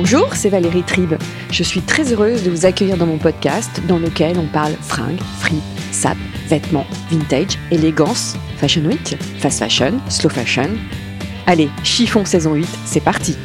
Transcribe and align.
Bonjour, 0.00 0.32
c'est 0.36 0.48
Valérie 0.48 0.84
Tribe. 0.84 1.14
Je 1.50 1.64
suis 1.64 1.80
très 1.80 2.12
heureuse 2.12 2.44
de 2.44 2.50
vous 2.50 2.66
accueillir 2.66 2.96
dans 2.96 3.04
mon 3.04 3.18
podcast 3.18 3.82
dans 3.88 3.98
lequel 3.98 4.38
on 4.38 4.46
parle 4.46 4.74
fringues, 4.74 5.18
fripe, 5.40 5.58
sap, 5.90 6.16
vêtements, 6.46 6.86
vintage, 7.10 7.58
élégance, 7.72 8.36
fashion 8.58 8.82
week, 8.82 9.16
fast 9.40 9.58
fashion, 9.58 9.98
slow 10.08 10.30
fashion. 10.30 10.70
Allez, 11.48 11.68
chiffon 11.82 12.24
saison 12.24 12.54
8, 12.54 12.68
c'est 12.84 13.00
parti 13.00 13.36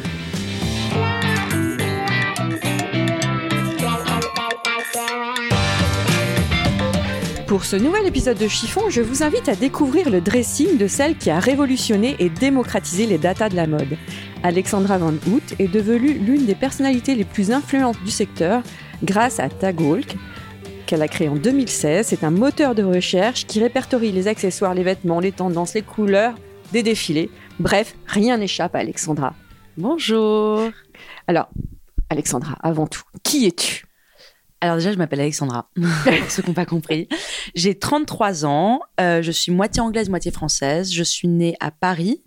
Pour 7.54 7.64
ce 7.64 7.76
nouvel 7.76 8.04
épisode 8.04 8.36
de 8.36 8.48
Chiffon, 8.48 8.90
je 8.90 9.00
vous 9.00 9.22
invite 9.22 9.48
à 9.48 9.54
découvrir 9.54 10.10
le 10.10 10.20
dressing 10.20 10.76
de 10.76 10.88
celle 10.88 11.16
qui 11.16 11.30
a 11.30 11.38
révolutionné 11.38 12.16
et 12.18 12.28
démocratisé 12.28 13.06
les 13.06 13.16
datas 13.16 13.48
de 13.48 13.54
la 13.54 13.68
mode. 13.68 13.96
Alexandra 14.42 14.98
Van 14.98 15.12
Hout 15.28 15.54
est 15.60 15.68
devenue 15.68 16.14
l'une 16.14 16.46
des 16.46 16.56
personnalités 16.56 17.14
les 17.14 17.22
plus 17.22 17.52
influentes 17.52 18.02
du 18.02 18.10
secteur 18.10 18.64
grâce 19.04 19.38
à 19.38 19.48
Tagwalk, 19.48 20.16
qu'elle 20.86 21.00
a 21.00 21.06
créé 21.06 21.28
en 21.28 21.36
2016. 21.36 22.04
C'est 22.04 22.24
un 22.24 22.32
moteur 22.32 22.74
de 22.74 22.82
recherche 22.82 23.46
qui 23.46 23.60
répertorie 23.60 24.10
les 24.10 24.26
accessoires, 24.26 24.74
les 24.74 24.82
vêtements, 24.82 25.20
les 25.20 25.30
tendances, 25.30 25.74
les 25.74 25.82
couleurs 25.82 26.34
des 26.72 26.82
défilés. 26.82 27.30
Bref, 27.60 27.94
rien 28.08 28.36
n'échappe 28.36 28.74
à 28.74 28.80
Alexandra. 28.80 29.32
Bonjour. 29.76 30.70
Alors, 31.28 31.50
Alexandra, 32.10 32.56
avant 32.64 32.88
tout, 32.88 33.04
qui 33.22 33.46
es-tu? 33.46 33.84
Alors 34.64 34.76
déjà, 34.76 34.92
je 34.92 34.96
m'appelle 34.96 35.20
Alexandra, 35.20 35.68
pour 35.74 36.30
ceux 36.30 36.42
qui 36.42 36.48
n'ont 36.48 36.54
pas 36.54 36.64
compris. 36.64 37.06
J'ai 37.54 37.78
33 37.78 38.46
ans, 38.46 38.80
euh, 38.98 39.20
je 39.20 39.30
suis 39.30 39.52
moitié 39.52 39.82
anglaise, 39.82 40.08
moitié 40.08 40.30
française. 40.30 40.90
Je 40.90 41.02
suis 41.02 41.28
née 41.28 41.54
à 41.60 41.70
Paris. 41.70 42.22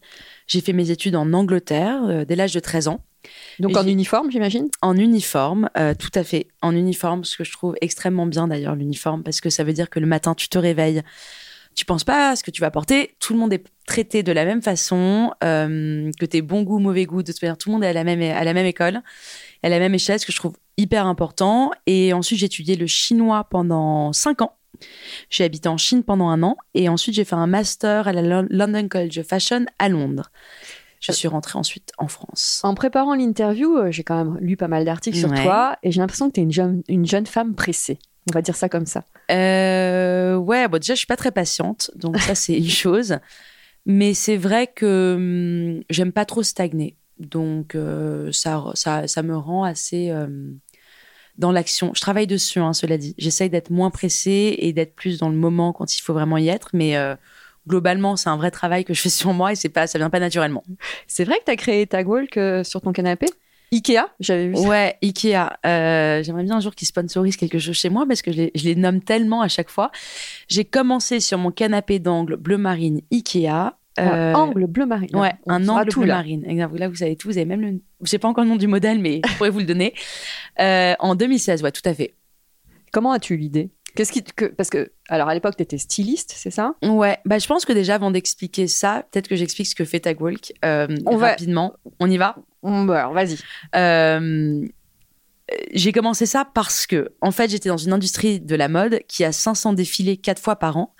J'ai 0.45 0.61
fait 0.61 0.71
mes 0.71 0.91
études 0.91 1.15
en 1.15 1.33
Angleterre 1.33 1.99
euh, 2.03 2.25
dès 2.25 2.35
l'âge 2.35 2.53
de 2.53 2.59
13 2.59 2.89
ans. 2.89 3.03
Donc 3.57 3.71
Et 3.71 3.77
en 3.77 3.87
uniforme, 3.87 4.29
j'imagine? 4.29 4.67
En 4.83 4.95
uniforme, 4.95 5.71
euh, 5.79 5.95
tout 5.97 6.11
à 6.13 6.23
fait. 6.23 6.45
En 6.61 6.75
uniforme, 6.75 7.23
ce 7.23 7.37
que 7.37 7.43
je 7.43 7.51
trouve 7.51 7.73
extrêmement 7.81 8.27
bien 8.27 8.47
d'ailleurs, 8.47 8.75
l'uniforme, 8.75 9.23
parce 9.23 9.41
que 9.41 9.49
ça 9.49 9.63
veut 9.63 9.73
dire 9.73 9.89
que 9.89 9.99
le 9.99 10.05
matin, 10.05 10.35
tu 10.35 10.47
te 10.47 10.59
réveilles, 10.59 11.01
tu 11.77 11.85
penses 11.85 12.03
pas 12.03 12.31
à 12.31 12.35
ce 12.35 12.43
que 12.43 12.51
tu 12.51 12.59
vas 12.59 12.71
porter, 12.71 13.15
tout 13.19 13.31
le 13.33 13.39
monde 13.39 13.53
est 13.53 13.63
traité 13.85 14.23
de 14.23 14.31
la 14.33 14.43
même 14.43 14.61
façon, 14.61 15.31
euh, 15.43 16.11
que 16.19 16.25
t'aies 16.25 16.41
bon 16.41 16.63
goût, 16.63 16.79
mauvais 16.79 17.05
goût, 17.05 17.21
de 17.23 17.31
toute 17.31 17.41
manière, 17.41 17.57
tout 17.57 17.69
le 17.69 17.73
monde 17.73 17.83
est 17.83 17.87
à 17.87 17.93
la 17.93 18.03
même, 18.03 18.21
à 18.21 18.43
la 18.43 18.53
même 18.53 18.65
école, 18.65 19.01
à 19.63 19.69
la 19.69 19.79
même 19.79 19.93
échelle, 19.93 20.19
ce 20.19 20.25
que 20.25 20.31
je 20.33 20.37
trouve 20.37 20.55
hyper 20.77 21.05
important. 21.05 21.71
Et 21.85 22.13
ensuite, 22.13 22.39
j'ai 22.39 22.47
étudié 22.47 22.75
le 22.75 22.87
chinois 22.87 23.45
pendant 23.49 24.11
cinq 24.11 24.41
ans. 24.41 24.53
J'ai 25.29 25.43
habité 25.43 25.69
en 25.69 25.77
Chine 25.77 26.03
pendant 26.03 26.29
un 26.29 26.43
an 26.43 26.55
et 26.75 26.87
ensuite 26.87 27.15
j'ai 27.15 27.25
fait 27.25 27.35
un 27.35 27.47
master 27.47 28.07
à 28.07 28.13
la 28.13 28.21
Lon- 28.21 28.47
London 28.51 28.87
College 28.87 29.17
of 29.19 29.25
Fashion 29.27 29.65
à 29.79 29.89
Londres. 29.89 30.29
Je 30.99 31.11
suis 31.11 31.27
rentrée 31.27 31.57
ensuite 31.57 31.91
en 31.97 32.07
France. 32.07 32.61
En 32.63 32.73
préparant 32.75 33.15
l'interview, 33.15 33.75
euh, 33.77 33.91
j'ai 33.91 34.03
quand 34.03 34.17
même 34.23 34.37
lu 34.39 34.55
pas 34.57 34.67
mal 34.67 34.83
d'articles 34.85 35.17
sur 35.17 35.29
toi 35.43 35.77
et 35.83 35.91
j'ai 35.91 35.99
l'impression 35.99 36.27
que 36.27 36.33
tu 36.35 36.41
es 36.41 36.43
une 36.43 36.51
jeune, 36.51 36.81
une 36.87 37.05
jeune 37.07 37.25
femme 37.25 37.55
pressée. 37.55 37.97
On 38.29 38.33
va 38.33 38.41
dire 38.41 38.55
ça 38.55 38.67
comme 38.69 38.85
ça. 38.85 39.03
Euh, 39.31 40.35
ouais, 40.35 40.67
bon, 40.67 40.77
déjà, 40.79 40.93
je 40.93 40.99
suis 40.99 41.07
pas 41.07 41.15
très 41.15 41.31
patiente, 41.31 41.91
donc 41.95 42.17
ça, 42.17 42.35
c'est 42.35 42.57
une 42.57 42.69
chose. 42.69 43.17
Mais 43.85 44.13
c'est 44.13 44.35
vrai 44.35 44.67
que 44.67 45.15
hum, 45.15 45.83
j'aime 45.89 46.11
pas 46.11 46.25
trop 46.25 46.43
stagner. 46.43 46.97
Donc, 47.19 47.73
euh, 47.73 48.31
ça, 48.31 48.63
ça, 48.73 49.07
ça 49.07 49.23
me 49.23 49.35
rend 49.35 49.63
assez 49.63 50.09
euh, 50.11 50.27
dans 51.37 51.51
l'action. 51.51 51.93
Je 51.95 52.01
travaille 52.01 52.27
dessus, 52.27 52.59
hein, 52.59 52.73
cela 52.73 52.97
dit. 52.97 53.15
J'essaye 53.17 53.49
d'être 53.49 53.69
moins 53.69 53.89
pressée 53.89 54.55
et 54.59 54.73
d'être 54.73 54.93
plus 54.93 55.17
dans 55.19 55.29
le 55.29 55.35
moment 55.35 55.71
quand 55.71 55.97
il 55.97 56.01
faut 56.01 56.13
vraiment 56.13 56.37
y 56.37 56.49
être. 56.49 56.69
Mais 56.73 56.97
euh, 56.97 57.15
globalement, 57.65 58.17
c'est 58.17 58.29
un 58.29 58.37
vrai 58.37 58.51
travail 58.51 58.83
que 58.83 58.93
je 58.93 59.01
fais 59.01 59.09
sur 59.09 59.33
moi 59.33 59.53
et 59.53 59.55
c'est 59.55 59.69
pas, 59.69 59.87
ça 59.87 59.97
vient 59.97 60.09
pas 60.09 60.19
naturellement. 60.19 60.63
C'est 61.07 61.23
vrai 61.23 61.39
que 61.39 61.45
tu 61.45 61.51
as 61.51 61.55
créé 61.55 61.87
Tagwalk 61.87 62.37
sur 62.63 62.81
ton 62.81 62.91
canapé? 62.91 63.27
Ikea, 63.73 64.07
j'avais 64.19 64.47
vu 64.47 64.55
ça. 64.55 64.67
Ouais, 64.67 64.97
Ikea. 65.03 65.35
Euh, 65.65 66.23
J'aimerais 66.23 66.43
bien 66.43 66.55
un 66.55 66.59
jour 66.61 66.73
qu'ils 66.73 66.87
sponsorisent 66.87 67.35
quelque 67.37 67.59
chose 67.59 67.75
chez 67.75 67.89
moi 67.89 68.05
parce 68.07 68.21
que 68.21 68.31
je 68.31 68.37
les, 68.37 68.51
je 68.55 68.63
les 68.63 68.75
nomme 68.75 69.01
tellement 69.01 69.41
à 69.41 69.47
chaque 69.47 69.69
fois. 69.69 69.91
J'ai 70.47 70.63
commencé 70.65 71.19
sur 71.19 71.37
mon 71.37 71.51
canapé 71.51 71.99
d'angle 71.99 72.37
bleu 72.37 72.57
marine 72.57 73.01
Ikea. 73.11 73.73
Euh, 73.99 74.33
angle 74.33 74.67
bleu 74.67 74.85
marine. 74.85 75.09
Ouais, 75.15 75.33
On 75.47 75.53
un 75.53 75.67
angle 75.69 75.89
tout, 75.89 75.99
bleu 76.01 76.09
là. 76.09 76.15
marine. 76.17 76.45
Là, 76.45 76.87
vous 76.87 76.95
savez 76.95 77.15
tout. 77.15 77.27
Vous 77.29 77.37
avez 77.37 77.45
même 77.45 77.61
le. 77.61 77.81
Je 78.03 78.09
sais 78.09 78.19
pas 78.19 78.27
encore 78.27 78.43
le 78.43 78.49
nom 78.51 78.55
du 78.55 78.67
modèle, 78.67 78.99
mais 78.99 79.21
je 79.27 79.33
pourrais 79.35 79.49
vous 79.49 79.59
le 79.59 79.65
donner. 79.65 79.93
Euh, 80.59 80.93
en 80.99 81.15
2016, 81.15 81.63
ouais, 81.63 81.71
tout 81.71 81.81
à 81.85 81.93
fait. 81.93 82.13
Comment 82.93 83.11
as-tu 83.11 83.33
eu 83.33 83.37
l'idée? 83.37 83.69
Qu'est-ce 83.97 84.11
qui 84.11 84.21
que 84.21 84.45
parce 84.45 84.69
que 84.69 84.91
alors 85.09 85.27
à 85.27 85.33
l'époque 85.33 85.57
tu 85.57 85.63
étais 85.63 85.79
styliste, 85.79 86.31
c'est 86.35 86.51
ça? 86.51 86.75
Ouais, 86.83 87.17
bah, 87.25 87.39
je 87.39 87.47
pense 87.47 87.65
que 87.65 87.73
déjà, 87.73 87.95
avant 87.95 88.11
d'expliquer 88.11 88.67
ça, 88.67 89.05
peut-être 89.11 89.27
que 89.27 89.35
j'explique 89.35 89.65
ce 89.67 89.73
que 89.73 89.85
fait 89.85 89.99
Tagwalk 89.99 90.53
euh, 90.63 90.87
On 91.07 91.17
va- 91.17 91.29
rapidement. 91.29 91.73
On 91.99 92.07
y 92.07 92.17
va? 92.17 92.35
Bon, 92.61 92.83
bah, 92.83 92.99
alors 92.99 93.13
vas-y. 93.13 93.37
Euh, 93.75 94.67
j'ai 95.73 95.91
commencé 95.93 96.27
ça 96.27 96.45
parce 96.53 96.85
que, 96.85 97.09
en 97.21 97.31
fait, 97.31 97.49
j'étais 97.49 97.69
dans 97.69 97.77
une 97.77 97.91
industrie 97.93 98.39
de 98.39 98.55
la 98.55 98.67
mode 98.67 98.99
qui 99.07 99.23
a 99.23 99.31
500 99.31 99.73
défilés 99.73 100.17
quatre 100.17 100.41
fois 100.41 100.57
par 100.57 100.77
an 100.77 100.93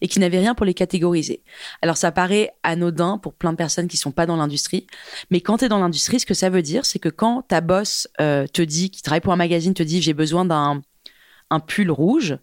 et 0.00 0.06
qui 0.06 0.20
n'avait 0.20 0.38
rien 0.38 0.54
pour 0.54 0.66
les 0.66 0.74
catégoriser. 0.74 1.42
Alors, 1.82 1.96
ça 1.96 2.12
paraît 2.12 2.50
anodin 2.62 3.18
pour 3.18 3.34
plein 3.34 3.50
de 3.50 3.56
personnes 3.56 3.88
qui 3.88 3.96
sont 3.96 4.12
pas 4.12 4.26
dans 4.26 4.36
l'industrie, 4.36 4.86
mais 5.30 5.40
quand 5.40 5.58
tu 5.58 5.64
es 5.64 5.68
dans 5.68 5.80
l'industrie, 5.80 6.20
ce 6.20 6.26
que 6.26 6.34
ça 6.34 6.50
veut 6.50 6.62
dire, 6.62 6.84
c'est 6.86 7.00
que 7.00 7.08
quand 7.08 7.42
ta 7.48 7.60
boss 7.60 8.06
euh, 8.20 8.46
te 8.46 8.62
dit, 8.62 8.90
qui 8.90 9.02
travaille 9.02 9.22
pour 9.22 9.32
un 9.32 9.36
magazine, 9.36 9.74
te 9.74 9.82
dit 9.82 10.00
j'ai 10.02 10.14
besoin 10.14 10.44
d'un 10.44 10.82
un 11.54 11.60
pull 11.60 11.90
rouge, 11.90 12.38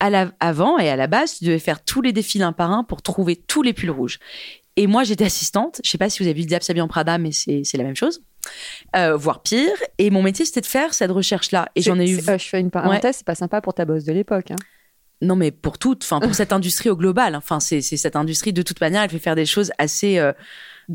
à 0.00 0.10
la, 0.10 0.32
avant 0.40 0.78
et 0.78 0.88
à 0.88 0.96
la 0.96 1.06
base, 1.06 1.38
tu 1.38 1.44
devais 1.44 1.60
faire 1.60 1.84
tous 1.84 2.02
les 2.02 2.12
défilés 2.12 2.44
un 2.44 2.52
par 2.52 2.72
un 2.72 2.82
pour 2.82 3.02
trouver 3.02 3.36
tous 3.36 3.62
les 3.62 3.72
pulls 3.72 3.90
rouges. 3.90 4.18
Et 4.76 4.86
moi, 4.86 5.04
j'étais 5.04 5.24
assistante. 5.24 5.80
Je 5.84 5.90
sais 5.90 5.98
pas 5.98 6.10
si 6.10 6.22
vous 6.22 6.28
avez 6.28 6.40
vu 6.40 6.46
Diable 6.46 6.64
s'habille 6.64 6.82
en 6.82 6.88
Prada, 6.88 7.18
mais 7.18 7.30
c'est 7.32 7.62
la 7.74 7.84
même 7.84 7.96
chose. 7.96 8.22
Euh, 8.96 9.16
voire 9.16 9.42
pire. 9.42 9.76
Et 9.98 10.10
mon 10.10 10.22
métier, 10.22 10.44
c'était 10.44 10.60
de 10.60 10.66
faire 10.66 10.94
cette 10.94 11.10
recherche-là. 11.10 11.68
Et 11.76 11.82
j'en 11.82 11.98
ai 11.98 12.10
eu. 12.10 12.18
Euh, 12.28 12.38
je 12.38 12.48
fais 12.48 12.60
une 12.60 12.70
parenthèse, 12.70 13.16
c'est 13.16 13.26
pas 13.26 13.34
sympa 13.34 13.60
pour 13.60 13.74
ta 13.74 13.84
boss 13.84 14.04
de 14.04 14.12
l'époque. 14.12 14.50
hein. 14.50 14.56
Non, 15.20 15.36
mais 15.36 15.52
pour 15.52 15.78
toute, 15.78 16.02
enfin, 16.02 16.18
pour 16.20 16.34
cette 16.34 16.52
industrie 16.52 16.90
au 16.90 16.96
global. 16.96 17.36
Enfin, 17.36 17.60
c'est 17.60 17.80
c'est 17.80 17.96
cette 17.96 18.16
industrie, 18.16 18.52
de 18.52 18.62
toute 18.62 18.80
manière, 18.80 19.02
elle 19.02 19.10
fait 19.10 19.18
faire 19.18 19.36
des 19.36 19.46
choses 19.46 19.72
assez 19.78 20.18
euh, 20.18 20.32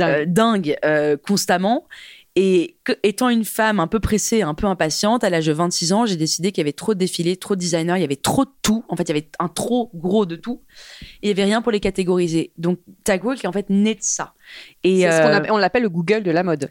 euh, 0.02 0.25
dingues 0.28 0.78
constamment. 1.25 1.88
Et 2.40 2.78
que- 2.84 2.94
étant 3.02 3.30
une 3.30 3.46
femme 3.46 3.80
un 3.80 3.88
peu 3.88 4.00
pressée, 4.00 4.44
un 4.44 4.53
peu 4.53 4.68
impatiente, 4.68 5.24
à 5.24 5.31
l'âge 5.31 5.48
de 5.48 5.53
26 5.53 5.92
ans, 5.92 6.06
j'ai 6.06 6.18
décidé 6.18 6.52
qu'il 6.52 6.62
y 6.62 6.66
avait 6.66 6.72
trop 6.72 6.94
de 6.94 7.00
défilés, 7.00 7.36
trop 7.36 7.56
de 7.56 7.59
designers, 7.59 7.96
il 7.98 8.02
y 8.02 8.03
avait 8.03 8.16
trop 8.16 8.46
de 8.46 8.52
tout. 8.62 8.86
En 8.90 8.96
fait, 8.96 9.03
il 9.03 9.08
y 9.09 9.12
avait 9.12 9.30
un 9.40 9.48
trop 9.48 9.90
gros 9.96 10.28
de 10.28 10.36
tout. 10.36 10.62
Et 11.24 11.28
il 11.28 11.28
y 11.30 11.31
avait 11.31 11.46
rien 11.46 11.64
pour 11.64 11.72
les 11.72 11.80
catégoriser. 11.80 12.52
Donc, 12.59 12.78
Tagwalk 13.06 13.44
est 13.44 13.48
en 13.48 13.52
fait 13.52 13.72
né 13.72 13.96
de 13.96 14.02
ça. 14.03 14.34
Et 14.84 15.02
C'est 15.02 15.12
ce 15.12 15.22
qu'on 15.24 15.30
euh, 15.30 15.34
appelle- 15.38 15.52
on 15.52 15.58
l'appelle 15.58 15.81
le 15.81 15.90
Google 15.90 16.22
de 16.22 16.30
la 16.31 16.44
mode. 16.44 16.70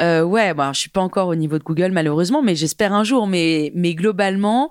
euh, 0.00 0.22
ouais, 0.22 0.54
bah, 0.54 0.70
je 0.72 0.78
suis 0.78 0.90
pas 0.90 1.00
encore 1.00 1.26
au 1.26 1.34
niveau 1.34 1.58
de 1.58 1.64
Google 1.64 1.90
malheureusement, 1.90 2.40
mais 2.40 2.54
j'espère 2.54 2.92
un 2.92 3.02
jour. 3.02 3.26
Mais, 3.26 3.72
mais 3.74 3.96
globalement, 3.96 4.70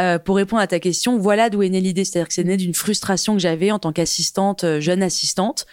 euh, 0.00 0.18
pour 0.18 0.36
répondre 0.36 0.62
à 0.62 0.66
ta 0.66 0.80
question, 0.80 1.18
voilà 1.18 1.50
d'où 1.50 1.62
est 1.62 1.68
née 1.68 1.82
l'idée. 1.82 2.06
C'est-à-dire 2.06 2.28
que 2.28 2.32
c'est 2.34 2.44
né 2.44 2.56
d'une 2.56 2.72
frustration 2.72 3.34
que 3.34 3.40
j'avais 3.40 3.70
en 3.70 3.78
tant 3.78 3.92
qu'assistante, 3.92 4.64
euh, 4.64 4.80
jeune 4.80 5.02
assistante, 5.02 5.66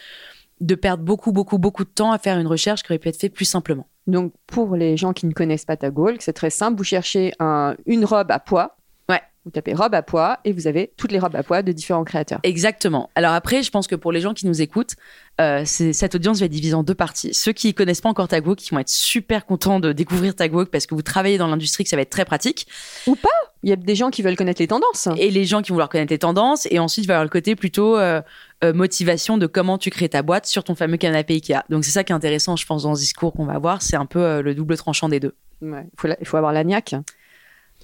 de 0.60 0.76
perdre 0.76 1.04
beaucoup, 1.06 1.32
beaucoup, 1.32 1.58
beaucoup 1.58 1.86
de 1.86 1.90
temps 1.90 2.12
à 2.12 2.18
faire 2.20 2.38
une 2.38 2.48
recherche 2.48 2.84
qui 2.84 2.92
aurait 2.92 3.00
pu 3.00 3.08
être 3.08 3.18
faite 3.20 3.34
plus 3.34 3.46
simplement. 3.46 3.88
Donc 4.08 4.34
pour 4.48 4.76
les 4.76 4.98
gens 4.98 5.14
qui 5.14 5.26
ne 5.28 5.32
connaissent 5.34 5.66
pas 5.66 5.78
Tagwalk, 5.78 6.22
c'est 6.22 6.34
très 6.34 6.50
simple. 6.50 6.78
Vous 6.78 6.84
cherchez 6.84 7.34
un- 7.40 7.76
une 7.86 8.06
robe 8.06 8.32
à 8.32 8.40
poids. 8.40 8.78
Ouais. 9.44 9.46
Vous 9.46 9.52
tapez 9.52 9.74
robe 9.74 9.96
à 9.96 10.02
poids 10.04 10.40
et 10.46 10.54
vous 10.54 10.68
avez 10.68 10.92
toutes 10.98 11.12
les 11.12 11.20
robes 11.20 11.36
à 11.36 11.42
poids 11.44 11.62
de 11.64 11.72
différents 11.72 12.04
créateurs. 12.04 12.40
Exactement. 12.44 13.10
Alors 13.16 13.34
après, 13.34 13.64
je 13.64 13.72
pense 13.72 13.88
que 13.88 13.96
pour 13.96 14.12
les 14.12 14.22
gens 14.22 14.34
qui 14.34 14.46
nous 14.46 14.62
écoutent, 14.62 14.96
euh, 15.40 15.64
cette 15.66 16.14
audience 16.16 16.40
va 16.40 16.46
être 16.46 16.52
divisée 16.52 16.76
en 16.76 16.84
deux 16.84 16.94
parties. 16.94 17.34
Ceux 17.34 17.52
qui 17.52 17.74
connaissent 17.74 18.02
pas 18.02 18.10
encore 18.10 18.28
Tagwalk, 18.28 18.60
qui 18.60 18.70
vont 18.72 18.80
être 18.80 18.90
super 18.90 19.46
contents 19.48 19.80
de 19.80 19.94
découvrir 19.94 20.36
Tagwalk 20.36 20.70
parce 20.70 20.86
que 20.86 20.94
vous 20.94 21.02
travaillez 21.02 21.38
dans 21.40 21.48
l'industrie, 21.48 21.84
que 21.84 21.90
ça 21.90 21.96
va 21.96 22.04
être 22.04 22.12
très 22.12 22.26
pratique. 22.26 22.68
Il 23.64 23.70
y 23.70 23.74
a 23.74 23.76
des 23.76 23.96
gens 23.96 24.10
qui 24.12 24.22
veulent 24.22 24.36
connaître 24.36 24.62
les 24.62 24.68
tendances. 24.68 25.08
et 25.18 25.32
les 25.32 25.46
gens 25.46 25.62
qui 25.62 25.70
vont 25.70 25.76
vouloir 25.76 25.90
connaître 25.90 26.12
les 26.12 26.20
tendances 26.20 26.68
et 26.70 26.78
ensuite 26.80 27.06
il 27.06 27.08
va 27.08 27.14
y 27.14 27.16
avoir 27.16 27.24
le 27.26 27.30
côté 27.30 27.56
plutôt 27.56 27.98
euh, 27.98 28.22
euh, 28.64 28.74
motivation 28.74 29.38
de 29.38 29.48
comment 29.48 29.78
tu 29.78 29.90
crées 29.90 30.10
ta 30.10 30.22
boîte 30.22 30.46
sur 30.46 30.64
ton 30.64 30.76
fameux 30.76 30.98
canapé 30.98 31.34
Ikea. 31.36 31.64
Donc 31.70 31.84
c'est 31.86 31.92
ça 31.92 32.04
qui 32.04 32.12
est 32.12 32.16
intéressant 32.16 32.56
je 32.56 32.66
pense 32.66 32.84
dans 32.84 32.94
ce 32.96 33.00
discours 33.02 33.34
qu'on 33.34 33.46
va 33.46 33.54
avoir, 33.54 33.82
c'est 33.82 33.96
un 33.96 34.06
peu 34.06 34.42
le 34.42 34.54
double 34.56 34.78
tranchant 34.78 35.10
des 35.10 35.20
deux. 35.20 35.34
Ouais, 35.62 35.84
Il 35.94 36.00
faut, 36.00 36.08
la- 36.08 36.18
il 36.20 36.28
faut 36.28 36.38
avoir 36.38 36.54
la 36.54 36.64
niaque. 36.64 36.96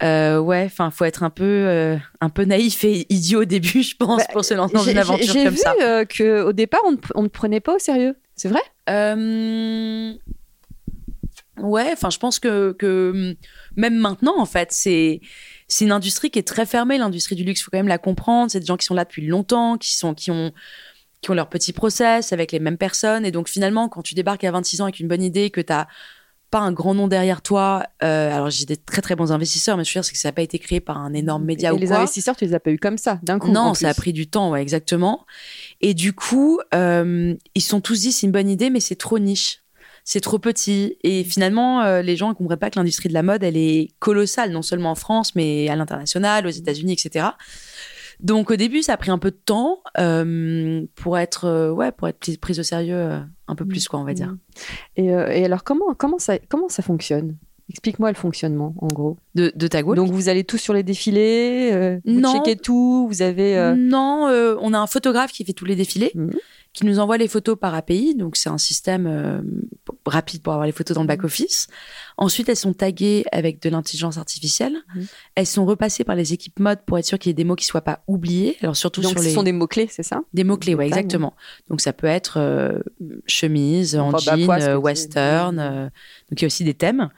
Euh, 0.04 0.38
ouais, 0.40 0.64
enfin, 0.66 0.92
faut 0.92 1.06
être 1.06 1.24
un 1.24 1.30
peu, 1.30 1.44
euh, 1.44 1.98
un 2.22 2.30
peu 2.30 2.44
naïf 2.44 2.84
et 2.84 3.06
idiot 3.10 3.42
au 3.42 3.46
début, 3.46 3.82
je 3.82 3.96
pense, 3.96 4.20
Bah, 4.20 4.28
pour 4.34 4.46
se 4.46 4.54
lancer 4.54 4.74
dans 4.76 4.84
J'ai- 4.84 4.92
une 4.92 4.98
aventure 4.98 5.34
J'ai 5.34 5.44
comme 5.46 5.54
vu 5.54 5.60
ça. 5.60 5.74
euh, 5.82 6.06
que 6.06 6.44
au 6.44 6.54
départ, 6.54 6.82
on 6.86 6.92
ne 6.92 6.98
on 7.16 7.24
ne 7.24 7.28
prenait 7.28 7.60
pas 7.60 7.76
au 7.76 7.80
sérieux. 7.80 8.16
C'est 8.36 8.50
vrai? 8.50 8.62
Euh, 8.90 10.14
Ouais, 11.60 11.90
enfin, 11.92 12.12
je 12.12 12.20
pense 12.20 12.38
que, 12.38 12.74
que 12.74 13.12
hum, 13.16 13.36
même 13.76 13.96
maintenant, 13.96 14.36
en 14.40 14.46
fait, 14.46 14.68
c'est 14.72 15.22
c'est 15.68 15.86
une 15.86 15.92
industrie 15.92 16.30
qui 16.30 16.38
est 16.38 16.48
très 16.48 16.68
fermée. 16.68 17.00
L'industrie 17.00 17.36
du 17.36 17.44
luxe, 17.44 17.64
faut 17.64 17.72
quand 17.72 17.80
même 17.80 17.88
la 17.88 17.98
comprendre. 17.98 18.52
C'est 18.52 18.60
des 18.60 18.66
gens 18.68 18.78
qui 18.78 18.86
sont 18.86 18.94
là 18.94 19.06
depuis 19.06 19.26
longtemps, 19.26 19.78
qui 19.80 19.96
sont 19.98 20.14
qui 20.14 20.30
ont 20.30 20.52
qui 21.22 21.32
ont 21.32 21.34
leur 21.34 21.50
petit 21.50 21.74
process 21.74 22.32
avec 22.32 22.52
les 22.52 22.60
mêmes 22.60 22.78
personnes. 22.78 23.26
Et 23.26 23.32
donc, 23.32 23.50
finalement, 23.50 23.90
quand 23.90 24.04
tu 24.04 24.14
débarques 24.14 24.44
à 24.44 24.52
26 24.52 24.82
ans 24.82 24.84
avec 24.84 25.00
une 25.00 25.08
bonne 25.08 25.24
idée, 25.24 25.50
que 25.50 25.60
tu 25.62 25.74
n'as 25.74 25.88
pas 26.50 26.60
un 26.60 26.72
grand 26.72 26.94
nom 26.94 27.08
derrière 27.08 27.42
toi, 27.42 27.84
euh, 28.04 28.34
alors 28.34 28.50
j'ai 28.50 28.66
des 28.66 28.78
très 28.78 29.02
très 29.02 29.16
bons 29.16 29.32
investisseurs, 29.32 29.78
mais 29.78 29.84
je 29.84 29.90
veux 29.90 29.94
dire, 29.94 30.06
c'est 30.06 30.14
que 30.14 30.18
ça 30.20 30.30
n'a 30.30 30.34
pas 30.34 30.42
été 30.42 30.60
créé 30.60 30.80
par 30.80 30.98
un 30.98 31.14
énorme 31.14 31.44
média 31.44 31.70
Et 31.70 31.74
ou 31.74 31.78
les 31.78 31.88
quoi. 31.88 31.98
investisseurs, 31.98 32.36
tu 32.36 32.46
les 32.46 32.54
as 32.54 32.60
pas 32.60 32.72
eu 32.72 32.78
comme 32.80 32.98
ça, 32.98 33.20
d'un 33.24 33.40
coup. 33.40 33.52
Non, 33.52 33.74
ça 33.74 33.90
a 33.90 33.94
pris 33.94 34.14
du 34.14 34.28
temps, 34.28 34.52
ouais, 34.52 34.62
exactement. 34.62 35.26
Et 35.82 35.94
du 35.94 36.14
coup, 36.14 36.60
euh, 36.74 37.34
ils 37.56 37.62
se 37.62 37.70
sont 37.70 37.82
tous 37.82 38.02
dit 38.02 38.12
c'est 38.12 38.26
une 38.26 38.32
bonne 38.32 38.50
idée, 38.50 38.70
mais 38.70 38.80
c'est 38.80 38.96
trop 38.96 39.20
niche, 39.20 39.62
c'est 40.06 40.22
trop 40.22 40.40
petit. 40.40 40.98
Et 41.04 41.26
finalement, 41.26 41.82
euh, 41.82 42.02
les 42.02 42.16
gens 42.16 42.30
ne 42.30 42.34
comprennent 42.34 42.60
pas 42.60 42.70
que 42.70 42.80
l'industrie 42.80 43.10
de 43.10 43.14
la 43.14 43.24
mode, 43.24 43.44
elle 43.44 43.58
est 43.58 43.90
colossale, 44.00 44.52
non 44.52 44.62
seulement 44.62 44.92
en 44.92 44.96
France, 44.96 45.36
mais 45.36 45.68
à 45.68 45.76
l'international, 45.76 46.48
aux 46.48 46.52
États-Unis, 46.52 46.94
etc. 46.94 47.28
Donc 48.20 48.50
au 48.52 48.56
début, 48.56 48.82
ça 48.82 48.94
a 48.94 48.98
pris 48.98 49.12
un 49.12 49.20
peu 49.20 49.32
de 49.32 49.36
temps 49.44 49.80
euh, 50.00 50.86
pour 50.96 51.18
être, 51.18 51.46
euh, 51.46 51.72
ouais, 51.72 51.92
pour 51.92 52.08
être 52.08 52.20
prise- 52.40 52.60
au 52.60 52.64
sérieux 52.64 52.96
euh, 52.96 53.20
un 53.48 53.56
peu 53.56 53.64
plus, 53.66 53.88
quoi, 53.88 54.00
on 54.00 54.04
va 54.04 54.14
dire. 54.14 54.36
Et, 54.96 55.06
et 55.06 55.46
alors, 55.46 55.64
comment, 55.64 55.94
comment, 55.96 56.18
ça, 56.20 56.40
comment 56.40 56.68
ça 56.70 56.82
fonctionne? 56.82 57.38
Explique-moi 57.70 58.10
le 58.10 58.16
fonctionnement, 58.16 58.74
en 58.80 58.88
gros. 58.88 59.18
De, 59.36 59.52
de 59.54 59.68
ta 59.68 59.84
Donc, 59.84 60.10
vous 60.12 60.30
allez 60.30 60.46
tous 60.46 60.58
sur 60.58 60.74
les 60.74 60.84
défilés 60.84 61.70
euh, 61.74 62.00
Vous 62.06 62.20
Non. 62.22 62.34
checkez 62.34 62.56
tout 62.56 63.08
Vous 63.10 63.22
avez. 63.22 63.58
euh, 63.58 63.76
Non, 63.76 64.28
euh, 64.30 64.56
on 64.62 64.74
a 64.74 64.80
un 64.80 64.88
photographe 64.88 65.32
qui 65.34 65.44
fait 65.44 65.52
tous 65.54 65.66
les 65.66 65.76
défilés, 65.76 66.12
Mhm. 66.16 66.32
qui 66.72 66.86
nous 66.86 67.00
envoie 67.00 67.18
les 67.18 67.28
photos 67.28 67.58
par 67.60 67.76
API. 67.76 68.16
Donc, 68.16 68.38
c'est 68.38 68.50
un 68.50 68.58
système 68.58 69.44
rapide 70.06 70.42
pour 70.42 70.54
avoir 70.54 70.66
les 70.66 70.72
photos 70.72 70.96
dans 70.96 71.02
le 71.02 71.08
back-office. 71.08 71.68
Ensuite, 72.18 72.48
elles 72.48 72.56
sont 72.56 72.72
taguées 72.74 73.26
avec 73.34 73.62
de 73.62 73.70
l'intelligence 73.70 74.18
artificielle. 74.18 74.78
Mhm. 74.96 75.06
Elles 75.36 75.46
sont 75.46 75.66
repassées 75.66 76.06
par 76.06 76.16
les 76.16 76.32
équipes 76.34 76.60
mode 76.60 76.80
pour 76.86 76.98
être 76.98 77.06
sûr 77.06 77.20
qu'il 77.20 77.30
y 77.30 77.32
ait 77.32 77.34
des 77.34 77.44
mots 77.44 77.56
qui 77.56 77.66
soient 77.66 77.82
pas 77.82 78.00
oubliés. 78.08 78.56
Alors, 78.62 78.78
surtout 78.78 79.02
Donc, 79.02 79.12
sur 79.12 79.20
ce 79.20 79.26
les 79.26 79.34
sont 79.34 79.44
des 79.44 79.52
mots-clés, 79.52 79.88
c'est 79.92 80.04
ça? 80.04 80.22
Des 80.34 80.46
mots-clés, 80.46 80.76
tags. 80.78 80.84
exactement. 80.84 81.34
Donc, 81.70 81.82
ça 81.82 81.92
peut 81.92 82.08
être 82.08 82.82
chemise, 83.26 83.98
en 83.98 84.18
jean, 84.18 84.78
western. 84.78 85.58
Donc, 86.30 86.40
il 86.40 86.44
y 86.44 86.46
a 86.46 86.48
aussi 86.48 86.64
des 86.64 86.74
thèmes. 86.74 87.10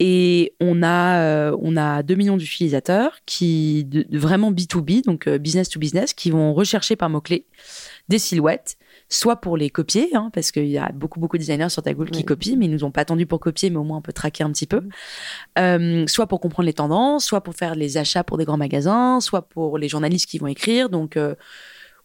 Et 0.00 0.54
on 0.60 0.82
a, 0.82 1.20
euh, 1.20 1.56
on 1.60 1.76
a 1.76 2.02
2 2.02 2.14
millions 2.14 2.36
d'utilisateurs 2.36 3.18
qui, 3.26 3.84
de, 3.84 4.04
de 4.08 4.18
vraiment 4.18 4.52
B2B, 4.52 5.04
donc 5.04 5.26
euh, 5.26 5.38
business 5.38 5.68
to 5.68 5.80
business, 5.80 6.14
qui 6.14 6.30
vont 6.30 6.54
rechercher 6.54 6.94
par 6.96 7.10
mots-clés 7.10 7.46
des 8.08 8.18
silhouettes, 8.18 8.78
soit 9.08 9.36
pour 9.36 9.56
les 9.56 9.70
copier, 9.70 10.14
hein, 10.14 10.30
parce 10.32 10.52
qu'il 10.52 10.68
y 10.68 10.78
a 10.78 10.90
beaucoup, 10.92 11.20
beaucoup 11.20 11.36
de 11.36 11.42
designers 11.42 11.68
sur 11.68 11.82
Tagoul 11.82 12.10
qui 12.10 12.24
copient, 12.24 12.56
mais 12.56 12.66
ils 12.66 12.70
nous 12.70 12.84
ont 12.84 12.90
pas 12.90 13.02
attendu 13.02 13.26
pour 13.26 13.40
copier, 13.40 13.70
mais 13.70 13.76
au 13.76 13.84
moins 13.84 13.98
on 13.98 14.02
peut 14.02 14.12
traquer 14.12 14.44
un 14.44 14.50
petit 14.50 14.66
peu. 14.66 14.80
Mhm. 14.80 14.90
Euh, 15.58 16.06
soit 16.06 16.26
pour 16.26 16.40
comprendre 16.40 16.66
les 16.66 16.74
tendances, 16.74 17.24
soit 17.24 17.42
pour 17.42 17.54
faire 17.54 17.74
les 17.74 17.96
achats 17.96 18.24
pour 18.24 18.38
des 18.38 18.44
grands 18.44 18.56
magasins, 18.56 19.20
soit 19.20 19.42
pour 19.42 19.78
les 19.78 19.88
journalistes 19.88 20.28
qui 20.28 20.38
vont 20.38 20.46
écrire. 20.46 20.88
Donc, 20.88 21.16
euh, 21.16 21.34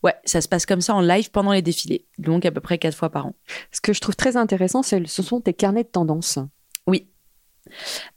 ouais, 0.03 0.15
ça 0.25 0.41
se 0.41 0.47
passe 0.47 0.65
comme 0.65 0.81
ça 0.81 0.95
en 0.95 1.01
live 1.01 1.31
pendant 1.31 1.51
les 1.51 1.61
défilés, 1.61 2.05
donc 2.17 2.45
à 2.45 2.51
peu 2.51 2.61
près 2.61 2.77
quatre 2.77 2.95
fois 2.97 3.09
par 3.09 3.27
an. 3.27 3.35
Ce 3.71 3.81
que 3.81 3.93
je 3.93 4.01
trouve 4.01 4.15
très 4.15 4.37
intéressant, 4.37 4.83
ce 4.83 5.05
sont 5.05 5.41
tes 5.41 5.53
carnets 5.53 5.83
de 5.83 5.89
tendance 5.89 6.37
Oui. 6.37 6.43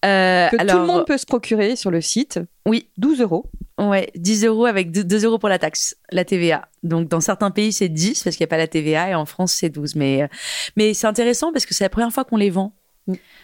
Euh, 0.05 0.49
que 0.49 0.57
tout 0.57 0.79
le 0.79 0.87
monde 0.87 1.07
peut 1.07 1.19
se 1.19 1.27
procurer 1.27 1.77
sur 1.77 1.91
le 1.91 2.01
site. 2.01 2.41
Oui. 2.67 2.89
12 2.99 3.21
euros. 3.21 3.47
Ouais, 3.79 4.11
10 4.17 4.47
euros 4.47 4.67
avec 4.67 4.91
2 4.91 5.25
euros 5.25 5.39
pour 5.39 5.49
la 5.49 5.59
taxe, 5.59 5.97
la 6.11 6.25
TVA. 6.25 6.69
Donc, 6.83 7.09
dans 7.09 7.21
certains 7.21 7.51
pays, 7.51 7.73
c'est 7.73 7.89
10 7.89 8.23
parce 8.23 8.37
qu'il 8.37 8.45
n'y 8.45 8.49
a 8.49 8.51
pas 8.51 8.57
la 8.57 8.69
TVA 8.69 9.11
et 9.11 9.15
en 9.15 9.27
France, 9.27 9.53
c'est 9.53 9.69
12. 9.69 9.97
Mais, 9.97 10.23
euh, 10.23 10.29
mais 10.77 10.95
c'est 10.95 11.07
intéressant 11.07 11.53
parce 11.53 11.67
que 11.67 11.75
c'est 11.75 11.85
la 11.85 11.91
première 11.91 12.13
fois 12.13 12.25
qu'on 12.25 12.37
les 12.39 12.51
vend. 12.51 12.75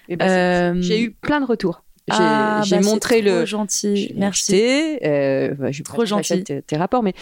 Eh 0.09 0.17
ben, 0.17 0.29
Euh, 0.29 0.83
J'ai 0.83 1.01
eu 1.01 1.11
plein 1.13 1.41
de 1.41 1.47
retours. 1.47 1.85
J'ai 2.09 2.17
ah, 2.19 2.63
bah, 2.69 2.81
montré 2.81 3.21
trop 3.21 3.31
le. 3.31 3.47
gentil. 3.47 4.13
Merci. 4.17 4.53
acheté, 4.53 5.07
euh, 5.07 5.55
bah, 5.55 5.71
je 5.71 5.83
Trop 5.85 6.05
gentil. 6.05 6.43
Tes, 6.43 6.63
tes 6.63 6.77
rapports, 6.77 7.03
mais 7.03 7.15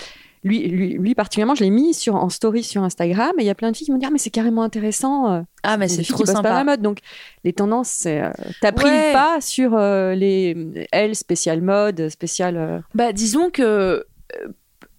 lui, 0.43 0.69
lui, 0.69 0.95
lui 0.95 1.15
particulièrement, 1.15 1.55
je 1.55 1.63
l'ai 1.65 1.71
mis 1.71 1.93
sur, 1.93 2.15
en 2.15 2.29
story 2.31 2.63
sur 2.63 2.83
Instagram 2.83 3.33
et 3.39 3.43
il 3.43 3.47
y 3.47 3.51
a 3.51 3.55
plein 3.55 3.71
de 3.71 3.77
filles 3.77 3.87
qui 3.87 3.93
m'ont 3.93 3.99
dit 3.99 4.07
ah, 4.07 4.11
mais 4.11 4.19
c'est 4.19 4.31
carrément 4.31 4.63
intéressant. 4.63 5.31
euh, 5.33 5.41
Ah, 5.63 5.77
mais 5.77 5.87
c'est 5.89 6.03
trop 6.03 6.19
qui 6.19 6.23
bossent 6.25 6.35
pas 6.43 6.43
la 6.43 6.49
sympa. 6.51 6.65
mode. 6.65 6.83
Donc 6.83 6.99
les 7.45 7.53
tendances, 7.53 7.89
c'est, 7.91 8.23
euh, 8.23 8.31
t'as 8.61 8.73
pris 8.73 8.87
Ouais. 8.87 9.09
le 9.09 9.13
pas 9.13 9.41
sur 9.41 9.75
euh, 9.75 10.15
les 10.15 10.87
elles 10.93 11.15
spécial 11.15 11.61
mode, 11.61 12.09
spécial. 12.09 12.57
euh, 12.57 12.79
Bah, 12.95 13.13
disons 13.13 13.51
que. 13.51 14.05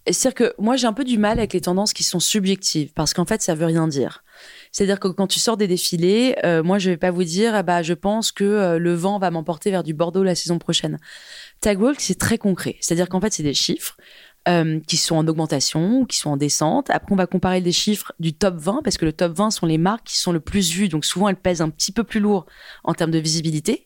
C'est-à-dire 0.08 0.34
que 0.34 0.54
moi, 0.60 0.74
j'ai 0.74 0.88
un 0.88 0.92
peu 0.92 1.04
du 1.04 1.16
mal 1.16 1.38
avec 1.38 1.52
les 1.52 1.60
tendances 1.60 1.92
qui 1.92 2.02
sont 2.02 2.18
subjectives 2.18 2.92
parce 2.92 3.14
qu'en 3.14 3.24
fait, 3.24 3.40
ça 3.40 3.54
veut 3.54 3.66
rien 3.66 3.86
dire. 3.86 4.24
C'est-à-dire 4.72 4.98
que 4.98 5.06
quand 5.06 5.28
tu 5.28 5.38
sors 5.38 5.56
des 5.56 5.68
défilés, 5.68 6.34
moi, 6.64 6.80
je 6.80 6.90
vais 6.90 6.96
pas 6.96 7.12
vous 7.12 7.22
dire, 7.22 7.54
ah 7.54 7.62
bah, 7.62 7.82
je 7.82 7.94
pense 7.94 8.32
que 8.32 8.78
le 8.78 8.94
vent 8.94 9.20
va 9.20 9.30
m'emporter 9.30 9.70
vers 9.70 9.84
du 9.84 9.94
Bordeaux 9.94 10.24
la 10.24 10.34
saison 10.34 10.58
prochaine. 10.58 10.98
Tagwalk, 11.60 12.00
c'est 12.00 12.18
très 12.18 12.36
concret. 12.36 12.74
C'est-à-dire 12.80 13.08
qu'en 13.08 13.20
fait, 13.20 13.32
c'est 13.32 13.44
des 13.44 13.54
chiffres 13.54 13.96
euh, 14.48 14.80
qui 14.86 14.96
sont 14.96 15.16
en 15.16 15.26
augmentation 15.28 16.00
ou 16.00 16.04
qui 16.06 16.16
sont 16.18 16.30
en 16.30 16.36
descente. 16.36 16.90
Après, 16.90 17.12
on 17.12 17.16
va 17.16 17.26
comparer 17.26 17.60
des 17.60 17.72
chiffres 17.72 18.12
du 18.20 18.32
top 18.32 18.56
20 18.56 18.80
parce 18.82 18.96
que 18.98 19.04
le 19.04 19.12
top 19.12 19.32
20 19.36 19.50
sont 19.50 19.66
les 19.66 19.78
marques 19.78 20.06
qui 20.06 20.18
sont 20.18 20.32
le 20.32 20.40
plus 20.40 20.70
vues. 20.72 20.88
Donc, 20.88 21.04
souvent, 21.04 21.28
elles 21.28 21.36
pèsent 21.36 21.60
un 21.62 21.70
petit 21.70 21.92
peu 21.92 22.02
plus 22.04 22.20
lourd 22.20 22.46
en 22.84 22.94
termes 22.94 23.10
de 23.12 23.18
visibilité. 23.18 23.84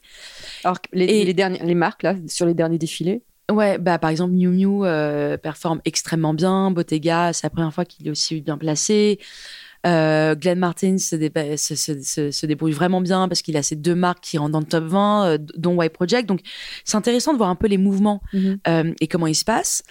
Alors 0.64 0.78
les, 0.92 1.04
Et- 1.04 1.24
les 1.32 1.34
les 1.34 1.74
marques 1.74 2.02
là 2.02 2.14
sur 2.26 2.46
les 2.46 2.54
derniers 2.54 2.78
défilés? 2.78 3.22
Ouais, 3.52 3.78
bah 3.78 3.98
par 4.00 4.10
exemple 4.10 4.32
Miu 4.32 4.48
Miu 4.48 4.84
euh, 4.84 5.36
performe 5.36 5.80
extrêmement 5.84 6.34
bien. 6.34 6.72
Bottega, 6.72 7.32
c'est 7.32 7.44
la 7.44 7.50
première 7.50 7.72
fois 7.72 7.84
qu'il 7.84 8.08
est 8.08 8.10
aussi 8.10 8.40
bien 8.40 8.58
placé. 8.58 9.20
Euh, 9.86 10.34
Glenn 10.34 10.58
Martin 10.58 10.98
se, 10.98 11.14
déba- 11.14 11.56
se, 11.56 11.76
se- 11.76 12.02
se- 12.02 12.30
se 12.32 12.46
débrouille 12.46 12.72
vraiment 12.72 13.00
bien 13.00 13.28
parce 13.28 13.42
qu'il 13.42 13.56
a 13.56 13.62
ces 13.62 13.76
deux 13.76 13.94
marques 13.94 14.20
qui 14.24 14.36
rentrent 14.38 14.50
dans 14.50 14.58
le 14.60 14.66
top 14.66 14.84
20, 14.84 15.26
euh, 15.26 15.38
dont 15.56 15.76
White 15.76 15.92
Project. 15.92 16.26
Donc 16.28 16.40
c'est 16.84 16.96
intéressant 16.96 17.32
de 17.34 17.38
voir 17.38 17.50
un 17.50 17.54
peu 17.54 17.68
les 17.68 17.78
mouvements 17.78 18.20
euh, 18.66 18.92
et 19.00 19.06
comment 19.06 19.28
ils 19.28 19.36
se 19.36 19.44
passent. 19.44 19.84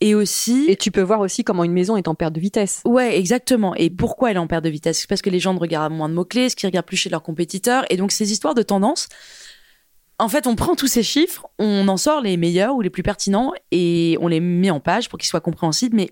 Et 0.00 0.14
aussi, 0.14 0.66
Et 0.68 0.76
tu 0.76 0.90
peux 0.90 1.02
voir 1.02 1.20
aussi 1.20 1.44
comment 1.44 1.62
une 1.62 1.72
maison 1.72 1.96
est 1.96 2.08
en 2.08 2.14
perte 2.14 2.32
de 2.32 2.40
vitesse. 2.40 2.80
Ouais, 2.86 3.18
exactement. 3.18 3.74
Et 3.74 3.90
pourquoi 3.90 4.30
elle 4.30 4.36
est 4.36 4.40
en 4.40 4.46
perte 4.46 4.64
de 4.64 4.70
vitesse? 4.70 5.06
Parce 5.06 5.20
que 5.20 5.28
les 5.28 5.40
gens 5.40 5.52
ne 5.52 5.58
regardent 5.58 5.92
moins 5.92 6.08
de 6.08 6.14
mots-clés, 6.14 6.48
ce 6.48 6.56
qu'ils 6.56 6.68
regardent 6.68 6.86
plus 6.86 6.96
chez 6.96 7.10
leurs 7.10 7.22
compétiteurs. 7.22 7.84
Et 7.90 7.96
donc, 7.98 8.10
ces 8.10 8.32
histoires 8.32 8.54
de 8.54 8.62
tendance, 8.62 9.08
en 10.18 10.28
fait, 10.28 10.46
on 10.46 10.56
prend 10.56 10.74
tous 10.74 10.86
ces 10.86 11.02
chiffres, 11.02 11.46
on 11.58 11.86
en 11.88 11.96
sort 11.96 12.22
les 12.22 12.36
meilleurs 12.36 12.74
ou 12.76 12.80
les 12.80 12.90
plus 12.90 13.02
pertinents 13.02 13.52
et 13.70 14.16
on 14.20 14.28
les 14.28 14.40
met 14.40 14.70
en 14.70 14.80
page 14.80 15.08
pour 15.08 15.18
qu'ils 15.18 15.28
soient 15.28 15.40
compréhensibles. 15.40 15.96
Mais 15.96 16.10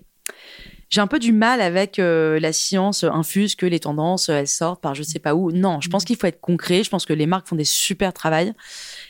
j'ai 0.89 1.01
un 1.01 1.07
peu 1.07 1.19
du 1.19 1.31
mal 1.31 1.61
avec 1.61 1.99
euh, 1.99 2.39
la 2.39 2.51
science 2.51 3.03
infuse 3.03 3.55
que 3.55 3.67
les 3.67 3.79
tendances, 3.79 4.29
elles 4.29 4.47
sortent 4.47 4.81
par 4.81 4.95
je 4.95 5.03
sais 5.03 5.19
pas 5.19 5.35
où. 5.35 5.51
Non, 5.51 5.81
je 5.81 5.89
pense 5.89 6.05
qu'il 6.05 6.15
faut 6.15 6.27
être 6.27 6.41
concret. 6.41 6.83
Je 6.83 6.89
pense 6.89 7.05
que 7.05 7.13
les 7.13 7.27
marques 7.27 7.47
font 7.47 7.55
des 7.55 7.63
super 7.63 8.13
travail 8.13 8.53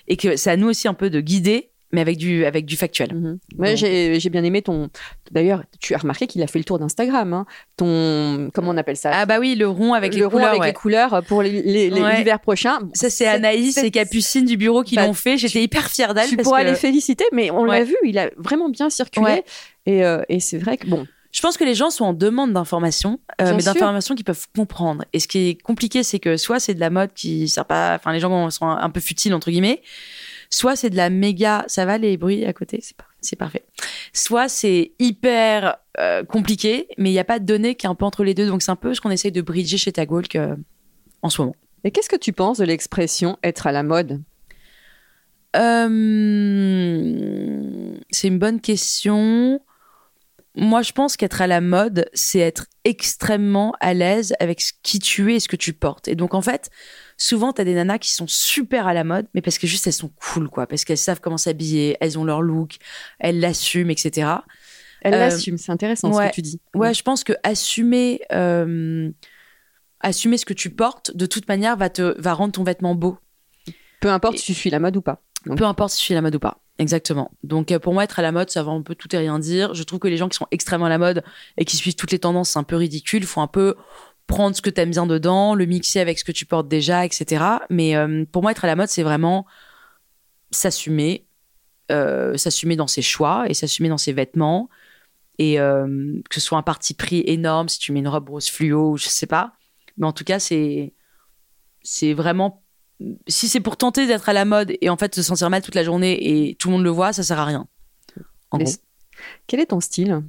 et 0.07 0.17
que 0.17 0.35
c'est 0.35 0.51
à 0.51 0.57
nous 0.57 0.67
aussi 0.67 0.87
un 0.87 0.93
peu 0.93 1.09
de 1.09 1.21
guider, 1.21 1.71
mais 1.91 2.01
avec 2.01 2.17
du, 2.17 2.45
avec 2.45 2.65
du 2.65 2.75
factuel. 2.77 3.09
Ouais, 3.57 3.69
Donc- 3.75 3.77
j'ai 3.77 4.29
bien 4.29 4.43
aimé 4.43 4.61
ton. 4.61 4.89
D'ailleurs, 5.31 5.63
tu 5.79 5.93
as 5.95 5.97
remarqué 5.97 6.27
qu'il 6.27 6.41
a 6.43 6.47
fait 6.47 6.59
le 6.59 6.65
tour 6.65 6.79
d'Instagram. 6.79 7.33
hein. 7.33 7.45
Ton. 7.77 8.49
Comment 8.53 8.71
on 8.71 8.77
appelle 8.77 8.97
ça? 8.97 9.11
Ah 9.13 9.25
bah 9.25 9.39
oui, 9.39 9.55
le 9.55 9.67
rond 9.67 9.93
avec 9.93 10.13
Le 10.13 10.19
les 10.19 10.25
rond 10.25 10.31
couleurs. 10.31 10.49
avec 10.49 10.61
ouais. 10.61 10.67
les 10.67 10.73
couleurs 10.73 11.23
pour 11.27 11.41
les- 11.41 11.61
les- 11.61 11.89
les- 11.89 12.01
Ouais. 12.01 12.17
l'hiver 12.17 12.39
prochain. 12.39 12.79
Ça, 12.93 13.09
c'est 13.09 13.27
Anaïs 13.27 13.75
c'est- 13.75 13.87
et 13.87 13.91
Capucine 13.91 14.45
du 14.45 14.57
bureau 14.57 14.83
qui 14.83 14.95
Bah, 14.95 15.07
l'ont 15.07 15.13
fait. 15.13 15.37
J'étais 15.37 15.61
hyper 15.63 15.89
fière 15.89 16.13
d'elle. 16.13 16.29
Tu 16.29 16.35
parce 16.35 16.47
pourras 16.47 16.63
que 16.63 16.67
les 16.69 16.75
féliciter, 16.75 17.25
mais 17.31 17.51
on 17.51 17.63
l'a 17.65 17.83
vu, 17.83 17.95
il 18.03 18.17
a 18.19 18.29
vraiment 18.37 18.69
bien 18.69 18.89
circulé. 18.89 19.25
Ouais. 19.25 19.43
Et, 19.85 20.03
euh, 20.05 20.21
et 20.29 20.39
c'est 20.39 20.57
vrai 20.57 20.77
que 20.77 20.87
bon, 20.87 21.05
Je 21.31 21.41
pense 21.41 21.57
que 21.57 21.63
les 21.63 21.75
gens 21.75 21.91
sont 21.91 22.05
en 22.05 22.13
demande 22.13 22.53
d'informations, 22.53 23.19
euh, 23.39 23.53
mais 23.55 23.61
d'informations 23.61 24.15
qu'ils 24.15 24.25
peuvent 24.25 24.47
comprendre. 24.55 25.05
Et 25.13 25.19
ce 25.19 25.27
qui 25.27 25.49
est 25.49 25.61
compliqué, 25.61 26.01
c'est 26.01 26.17
que 26.17 26.37
soit 26.37 26.59
c'est 26.59 26.73
de 26.73 26.79
la 26.79 26.89
mode 26.89 27.13
qui 27.13 27.47
sert 27.47 27.65
pas, 27.65 27.93
enfin 27.95 28.11
les 28.13 28.19
gens 28.19 28.49
sont 28.49 28.65
un 28.65 28.89
peu 28.89 28.99
futiles 28.99 29.35
entre 29.35 29.51
guillemets, 29.51 29.83
soit 30.49 30.75
c'est 30.75 30.89
de 30.89 30.97
la 30.97 31.09
méga, 31.09 31.63
ça 31.67 31.85
va 31.85 31.97
les 31.97 32.17
bruits 32.17 32.45
à 32.45 32.53
côté, 32.53 32.79
c'est 32.81 32.95
par- 32.97 33.07
c'est 33.21 33.35
parfait. 33.35 33.65
Soit 34.13 34.49
c'est 34.49 34.91
hyper 34.99 35.77
euh, 35.99 36.23
compliqué, 36.23 36.87
mais 36.97 37.09
il 37.09 37.13
n'y 37.13 37.19
a 37.19 37.23
pas 37.25 37.39
de 37.39 37.45
données 37.45 37.75
qui 37.75 37.85
est 37.85 37.89
un 37.89 37.95
peu 37.95 38.05
entre 38.05 38.23
les 38.23 38.33
deux. 38.33 38.47
Donc 38.47 38.61
c'est 38.61 38.71
un 38.71 38.75
peu 38.75 38.93
ce 38.93 39.01
qu'on 39.01 39.11
essaye 39.11 39.31
de 39.31 39.41
bridger 39.41 39.77
chez 39.77 39.91
Tagwalk 39.91 40.35
euh, 40.35 40.55
en 41.21 41.29
ce 41.29 41.41
moment. 41.41 41.55
Et 41.83 41.91
qu'est-ce 41.91 42.09
que 42.09 42.15
tu 42.15 42.33
penses 42.33 42.57
de 42.57 42.65
l'expression 42.65 43.37
être 43.43 43.67
à 43.67 43.71
la 43.71 43.83
mode 43.83 44.21
Euh, 45.55 45.89
c'est 48.11 48.27
une 48.27 48.39
bonne 48.39 48.61
question. 48.61 49.61
Moi, 50.59 50.81
je 50.81 50.91
pense 50.91 51.15
qu'être 51.17 51.41
à 51.41 51.47
la 51.47 51.61
mode, 51.61 52.09
c'est 52.13 52.39
être 52.39 52.65
extrêmement 52.83 53.73
à 53.79 53.93
l'aise 53.93 54.33
avec 54.39 54.59
ce 54.61 54.73
qui 54.83 54.99
tu 54.99 55.31
es 55.31 55.37
et 55.37 55.39
ce 55.39 55.47
que 55.47 55.55
tu 55.55 55.71
portes. 55.73 56.07
Et 56.09 56.15
donc, 56.15 56.33
en 56.33 56.41
fait, 56.41 56.69
souvent, 57.17 57.53
tu 57.53 57.61
as 57.61 57.63
des 57.63 57.73
nanas 57.75 57.97
qui 57.97 58.11
sont 58.11 58.27
super 58.27 58.85
à 58.85 58.93
la 58.93 59.03
mode, 59.03 59.27
mais 59.33 59.41
parce 59.41 59.57
que 59.57 59.67
juste 59.67 59.87
elles 59.87 59.93
sont 59.93 60.09
cool, 60.09 60.49
quoi. 60.49 60.67
Parce 60.67 60.83
qu'elles 60.85 60.97
savent 60.97 61.21
comment 61.21 61.37
s'habiller, 61.37 61.95
elles 62.01 62.19
ont 62.19 62.25
leur 62.25 62.41
look, 62.41 62.75
elles 63.19 63.39
l'assument, 63.39 63.89
etc. 63.89 64.27
Elle 65.01 65.13
Euh, 65.13 65.17
l'assume, 65.19 65.57
c'est 65.57 65.71
intéressant 65.71 66.11
ce 66.11 66.17
ouais. 66.17 66.29
que 66.29 66.35
tu 66.35 66.41
dis. 66.41 66.59
Ouais, 66.75 66.93
je 66.93 67.03
pense 67.03 67.23
que 67.23 67.33
assumer, 67.43 68.19
euh, 68.33 69.09
assumer 70.01 70.37
ce 70.37 70.45
que 70.45 70.53
tu 70.53 70.69
portes, 70.71 71.15
de 71.15 71.25
toute 71.25 71.47
manière, 71.47 71.77
va 71.77 71.89
te 71.89 72.19
va 72.21 72.33
rendre 72.33 72.51
ton 72.53 72.63
vêtement 72.63 72.95
beau. 72.95 73.17
Peu 74.01 74.09
importe 74.09 74.35
Et- 74.35 74.37
si 74.39 74.45
tu 74.47 74.53
suis 74.53 74.69
la 74.69 74.79
mode 74.79 74.97
ou 74.97 75.01
pas. 75.01 75.21
Peu 75.43 75.63
importe 75.63 75.91
si 75.91 76.01
tu 76.01 76.07
fais 76.07 76.13
la 76.13 76.21
mode 76.21 76.35
ou 76.35 76.39
pas. 76.39 76.59
exactement. 76.77 77.31
Donc 77.43 77.71
euh, 77.71 77.79
pour 77.79 77.93
moi, 77.93 78.03
être 78.03 78.19
à 78.19 78.21
la 78.21 78.31
mode, 78.31 78.49
ça 78.49 78.63
va 78.63 78.71
un 78.71 78.81
peu 78.81 78.95
tout 78.95 79.13
et 79.15 79.17
rien 79.17 79.39
dire. 79.39 79.73
Je 79.73 79.83
trouve 79.83 79.99
que 79.99 80.07
les 80.07 80.17
gens 80.17 80.29
qui 80.29 80.37
sont 80.37 80.47
extrêmement 80.51 80.87
à 80.87 80.89
la 80.89 80.97
mode 80.97 81.23
et 81.57 81.65
qui 81.65 81.77
suivent 81.77 81.95
toutes 81.95 82.11
les 82.11 82.19
tendances, 82.19 82.51
c'est 82.51 82.59
un 82.59 82.63
peu 82.63 82.75
ridicule. 82.75 83.23
Il 83.23 83.27
faut 83.27 83.41
un 83.41 83.47
peu 83.47 83.75
prendre 84.27 84.55
ce 84.55 84.61
que 84.61 84.69
tu 84.69 84.79
aimes 84.81 84.91
bien 84.91 85.07
dedans, 85.07 85.55
le 85.55 85.65
mixer 85.65 85.99
avec 85.99 86.19
ce 86.19 86.23
que 86.23 86.31
tu 86.31 86.45
portes 86.45 86.67
déjà, 86.67 87.05
etc. 87.05 87.43
Mais 87.69 87.95
euh, 87.95 88.25
pour 88.31 88.41
moi, 88.41 88.51
être 88.51 88.65
à 88.65 88.67
la 88.67 88.75
mode, 88.75 88.89
c'est 88.89 89.03
vraiment 89.03 89.45
s'assumer, 90.51 91.25
euh, 91.91 92.37
s'assumer 92.37 92.75
dans 92.75 92.87
ses 92.87 93.01
choix 93.01 93.45
et 93.47 93.53
s'assumer 93.53 93.89
dans 93.89 93.97
ses 93.97 94.13
vêtements. 94.13 94.69
Et 95.41 95.55
que 95.55 96.35
ce 96.35 96.41
soit 96.41 96.57
un 96.57 96.63
parti 96.63 96.93
pris 96.93 97.23
énorme, 97.25 97.69
si 97.69 97.79
tu 97.79 97.93
mets 97.93 97.99
une 97.99 98.09
robe 98.09 98.27
rose 98.27 98.49
fluo, 98.49 98.97
je 98.97 99.07
sais 99.07 99.25
pas. 99.25 99.53
Mais 99.95 100.05
en 100.05 100.11
tout 100.11 100.25
cas, 100.25 100.37
c'est 100.37 100.93
c'est 101.81 102.13
vraiment 102.13 102.58
si 103.27 103.47
c'est 103.47 103.59
pour 103.59 103.77
tenter 103.77 104.07
d'être 104.07 104.29
à 104.29 104.33
la 104.33 104.45
mode 104.45 104.73
et 104.81 104.89
en 104.89 104.97
fait 104.97 105.15
se 105.15 105.23
sentir 105.23 105.49
mal 105.49 105.61
toute 105.61 105.75
la 105.75 105.83
journée 105.83 106.49
et 106.49 106.55
tout 106.55 106.67
le 106.69 106.73
monde 106.73 106.83
le 106.83 106.89
voit, 106.89 107.13
ça 107.13 107.23
sert 107.23 107.39
à 107.39 107.45
rien. 107.45 107.67
En 108.51 108.57
gros. 108.57 108.71
Quel 109.47 109.59
est 109.59 109.67
ton 109.67 109.79
style? 109.79 110.21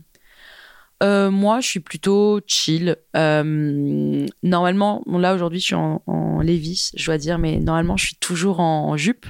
Euh, 1.02 1.30
moi, 1.30 1.60
je 1.60 1.68
suis 1.68 1.80
plutôt 1.80 2.40
chill. 2.46 2.96
Euh, 3.16 4.26
normalement, 4.42 5.02
bon, 5.06 5.18
là 5.18 5.34
aujourd'hui, 5.34 5.60
je 5.60 5.64
suis 5.64 5.74
en, 5.74 6.02
en 6.06 6.40
Levi's, 6.40 6.92
je 6.94 7.06
dois 7.06 7.18
dire, 7.18 7.38
mais 7.38 7.58
normalement, 7.58 7.96
je 7.96 8.06
suis 8.06 8.16
toujours 8.16 8.60
en, 8.60 8.96
jupe. 8.96 9.26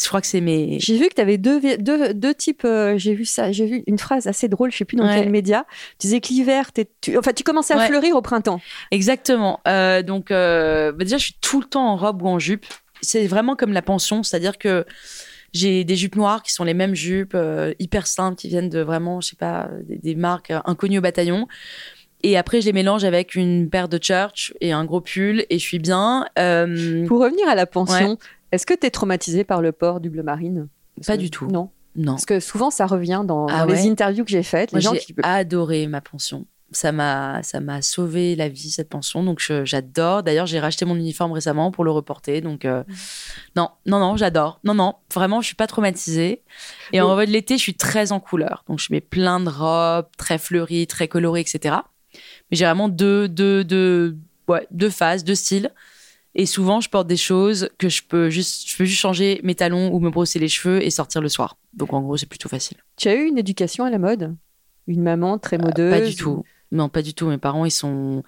Je 0.00 0.08
crois 0.08 0.20
que 0.22 0.26
c'est 0.26 0.40
mes. 0.40 0.78
J'ai 0.80 0.96
vu 0.96 1.08
que 1.08 1.14
tu 1.14 1.20
avais 1.20 1.36
deux, 1.36 1.60
deux, 1.76 2.14
deux 2.14 2.34
types. 2.34 2.64
euh, 2.64 2.96
j'ai 2.96 3.14
vu 3.14 3.24
ça. 3.26 3.52
J'ai 3.52 3.66
vu 3.66 3.82
une 3.86 3.98
phrase 3.98 4.26
assez 4.26 4.48
drôle. 4.48 4.72
Je 4.72 4.78
sais 4.78 4.84
plus 4.86 4.96
dans 4.96 5.06
Ouais. 5.06 5.16
quel 5.20 5.30
média. 5.30 5.66
Tu 5.98 6.06
disais 6.06 6.20
que 6.20 6.28
l'hiver, 6.28 6.70
tu, 7.02 7.18
enfin, 7.18 7.32
tu 7.34 7.42
commençais 7.42 7.74
à 7.74 7.78
Ouais. 7.78 7.86
fleurir 7.88 8.16
au 8.16 8.22
printemps. 8.22 8.60
Exactement. 8.90 9.60
Euh, 9.68 10.02
donc, 10.02 10.30
euh, 10.30 10.92
bah 10.92 11.04
déjà, 11.04 11.18
je 11.18 11.24
suis 11.24 11.36
tout 11.42 11.60
le 11.60 11.66
temps 11.66 11.86
en 11.88 11.96
robe 11.96 12.22
ou 12.22 12.28
en 12.28 12.38
jupe. 12.38 12.64
C'est 13.02 13.26
vraiment 13.26 13.54
comme 13.54 13.72
la 13.74 13.82
pension, 13.82 14.22
c'est-à-dire 14.22 14.56
que 14.56 14.86
j'ai 15.52 15.84
des 15.84 15.96
jupes 15.96 16.16
noires 16.16 16.42
qui 16.42 16.52
sont 16.52 16.64
les 16.64 16.72
mêmes 16.72 16.94
jupes, 16.94 17.36
hyper 17.78 18.06
simples, 18.06 18.36
qui 18.36 18.48
viennent 18.48 18.70
de 18.70 18.80
vraiment, 18.80 19.20
je 19.20 19.28
sais 19.28 19.36
pas, 19.36 19.68
des, 19.86 19.98
des 19.98 20.14
marques 20.14 20.52
inconnues 20.64 20.98
au 20.98 21.02
bataillon. 21.02 21.46
Et 22.22 22.38
après, 22.38 22.60
je 22.60 22.66
les 22.66 22.72
mélange 22.72 23.04
avec 23.04 23.34
une 23.34 23.68
paire 23.68 23.88
de 23.88 23.98
church 24.00 24.54
et 24.60 24.72
un 24.72 24.84
gros 24.84 25.00
pull, 25.00 25.44
et 25.50 25.58
je 25.58 25.62
suis 25.64 25.80
bien. 25.80 26.24
Euh, 26.38 27.06
Pour 27.08 27.20
revenir 27.20 27.46
à 27.48 27.54
la 27.56 27.66
pension, 27.66 28.16
est-ce 28.52 28.66
que 28.66 28.74
tu 28.74 28.86
es 28.86 28.90
traumatisé 28.90 29.44
par 29.44 29.60
le 29.62 29.72
port 29.72 30.00
du 30.00 30.10
bleu 30.10 30.22
marine? 30.22 30.68
Parce 30.96 31.06
Pas 31.08 31.16
que- 31.16 31.22
du 31.22 31.30
tout. 31.30 31.46
Non. 31.48 31.70
non. 31.96 32.12
Parce 32.12 32.26
que 32.26 32.38
souvent, 32.40 32.70
ça 32.70 32.86
revient 32.86 33.22
dans, 33.24 33.46
Ah 33.46 33.66
dans 33.66 33.72
les 33.72 33.88
interviews 33.88 34.24
que 34.24 34.30
j'ai 34.30 34.42
faites. 34.42 34.70
Les 34.72 34.76
Moi, 34.76 34.80
gens 34.80 34.94
j'ai 34.94 35.00
qui. 35.00 35.14
adoré 35.22 35.86
ma 35.86 36.00
pension. 36.00 36.46
Ça 36.74 36.90
m'a, 36.90 37.42
ça 37.42 37.60
m'a 37.60 37.82
sauvé 37.82 38.34
la 38.34 38.48
vie 38.48 38.70
cette 38.70 38.88
pension. 38.88 39.22
Donc 39.22 39.40
j'adore. 39.64 40.22
D'ailleurs, 40.22 40.46
j'ai 40.46 40.58
racheté 40.58 40.86
mon 40.86 40.96
uniforme 40.96 41.32
récemment 41.32 41.70
pour 41.70 41.84
le 41.84 41.90
reporter. 41.90 42.40
Donc 42.40 42.64
euh, 42.64 42.82
non, 43.56 43.68
non, 43.84 43.98
non, 44.00 44.16
j'adore. 44.16 44.58
Non, 44.64 44.72
non, 44.72 44.94
vraiment, 45.12 45.42
je 45.42 45.46
suis 45.48 45.54
pas 45.54 45.66
traumatisée. 45.66 46.40
Et 46.94 47.00
en 47.02 47.14
mode 47.14 47.28
l'été, 47.28 47.58
je 47.58 47.62
suis 47.62 47.74
très 47.74 48.10
en 48.10 48.20
couleur. 48.20 48.64
Donc 48.68 48.78
je 48.78 48.86
mets 48.90 49.02
plein 49.02 49.38
de 49.40 49.50
robes, 49.50 50.06
très 50.16 50.38
fleuries, 50.38 50.86
très 50.86 51.08
colorées, 51.08 51.40
etc. 51.42 51.74
Mais 52.50 52.56
j'ai 52.56 52.64
vraiment 52.64 52.88
deux, 52.88 53.28
deux, 53.28 53.64
deux, 53.64 54.16
ouais, 54.48 54.66
deux 54.70 54.88
phases, 54.90 55.24
deux 55.24 55.34
styles. 55.34 55.70
Et 56.34 56.46
souvent, 56.46 56.80
je 56.80 56.88
porte 56.88 57.06
des 57.06 57.16
choses 57.18 57.68
que 57.78 57.88
je 57.90 58.02
peux 58.02 58.30
juste, 58.30 58.68
je 58.68 58.76
peux 58.78 58.84
juste 58.86 59.00
changer 59.00 59.40
mes 59.42 59.54
talons 59.54 59.92
ou 59.92 60.00
me 60.00 60.08
brosser 60.10 60.38
les 60.38 60.48
cheveux 60.48 60.82
et 60.82 60.88
sortir 60.90 61.20
le 61.20 61.28
soir. 61.28 61.56
Donc 61.74 61.92
en 61.92 62.00
gros, 62.00 62.16
c'est 62.16 62.26
plutôt 62.28 62.48
facile. 62.48 62.78
Tu 62.96 63.08
as 63.08 63.14
eu 63.14 63.26
une 63.26 63.36
éducation 63.38 63.84
à 63.84 63.90
la 63.90 63.98
mode? 63.98 64.34
Une 64.86 65.02
maman 65.02 65.38
très 65.38 65.58
modeuse 65.58 65.92
Euh, 65.92 66.00
Pas 66.00 66.06
du 66.06 66.16
tout. 66.16 66.42
Non, 66.70 66.88
pas 66.88 67.02
du 67.02 67.12
tout. 67.14 67.26
Mes 67.26 67.38
parents, 67.38 67.64
ils 67.66 67.70
sont. 67.70 68.22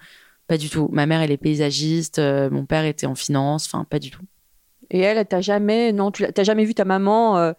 Pas 0.47 0.57
du 0.57 0.69
tout. 0.69 0.87
Ma 0.91 1.07
mère, 1.07 1.21
elle 1.21 1.31
est 1.31 1.37
paysagiste. 1.37 2.19
euh, 2.19 2.49
mon 2.51 2.65
père 2.65 2.85
était 2.85 3.07
en 3.07 3.15
finance. 3.15 3.65
Enfin, 3.65 3.83
pas 3.89 3.97
du 3.97 4.11
tout. 4.11 4.21
Et 4.91 4.99
elle, 4.99 5.17
elle 5.17 5.25
t'a 5.25 5.41
jamais. 5.41 5.91
Non, 5.91 6.11
tu 6.11 6.23
t'as 6.31 6.43
jamais 6.43 6.63
vu 6.65 6.75
ta 6.75 6.85
maman. 6.85 7.37
euh, 7.39 7.53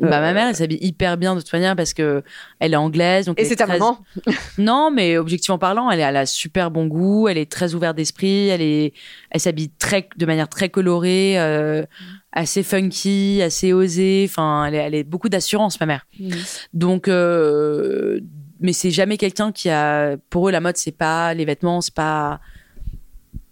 Bah, 0.00 0.06
euh, 0.18 0.20
ma 0.20 0.32
mère, 0.32 0.48
elle 0.48 0.54
s'habille 0.56 0.78
hyper 0.80 1.16
bien 1.16 1.34
de 1.34 1.40
toute 1.40 1.52
manière 1.52 1.74
parce 1.76 1.92
que 1.94 2.22
elle 2.60 2.72
est 2.72 2.76
anglaise. 2.76 3.26
Donc 3.26 3.40
Et 3.40 3.44
c'est 3.44 3.56
ta 3.56 3.64
très- 3.66 3.78
maman? 3.78 3.98
Non, 4.58 4.90
mais 4.90 5.18
objectivement 5.18 5.58
parlant, 5.58 5.90
elle, 5.90 6.00
elle 6.00 6.16
a 6.16 6.26
super 6.26 6.70
bon 6.70 6.86
goût. 6.86 7.28
Elle 7.28 7.38
est 7.38 7.50
très 7.50 7.74
ouverte 7.74 7.96
d'esprit. 7.96 8.48
Elle 8.48 8.62
est, 8.62 8.92
elle 9.30 9.40
s'habille 9.40 9.70
très, 9.70 10.08
de 10.16 10.26
manière 10.26 10.48
très 10.48 10.68
colorée, 10.68 11.38
euh, 11.40 11.84
assez 12.32 12.62
funky, 12.62 13.40
assez 13.42 13.72
osée. 13.72 14.26
Enfin, 14.28 14.66
elle, 14.66 14.74
est- 14.74 14.78
elle 14.78 14.94
est 14.94 15.04
beaucoup 15.04 15.28
d'assurance, 15.28 15.80
ma 15.80 15.86
mère. 15.86 16.06
Donc, 16.72 17.08
euh, 17.08 18.20
mais 18.60 18.72
c'est 18.72 18.90
jamais 18.90 19.16
quelqu'un 19.16 19.52
qui 19.52 19.68
a. 19.70 20.16
Pour 20.30 20.48
eux, 20.48 20.52
la 20.52 20.60
mode, 20.60 20.76
c'est 20.76 20.96
pas 20.96 21.34
les 21.34 21.44
vêtements, 21.44 21.80
c'est 21.80 21.94
pas. 21.94 22.40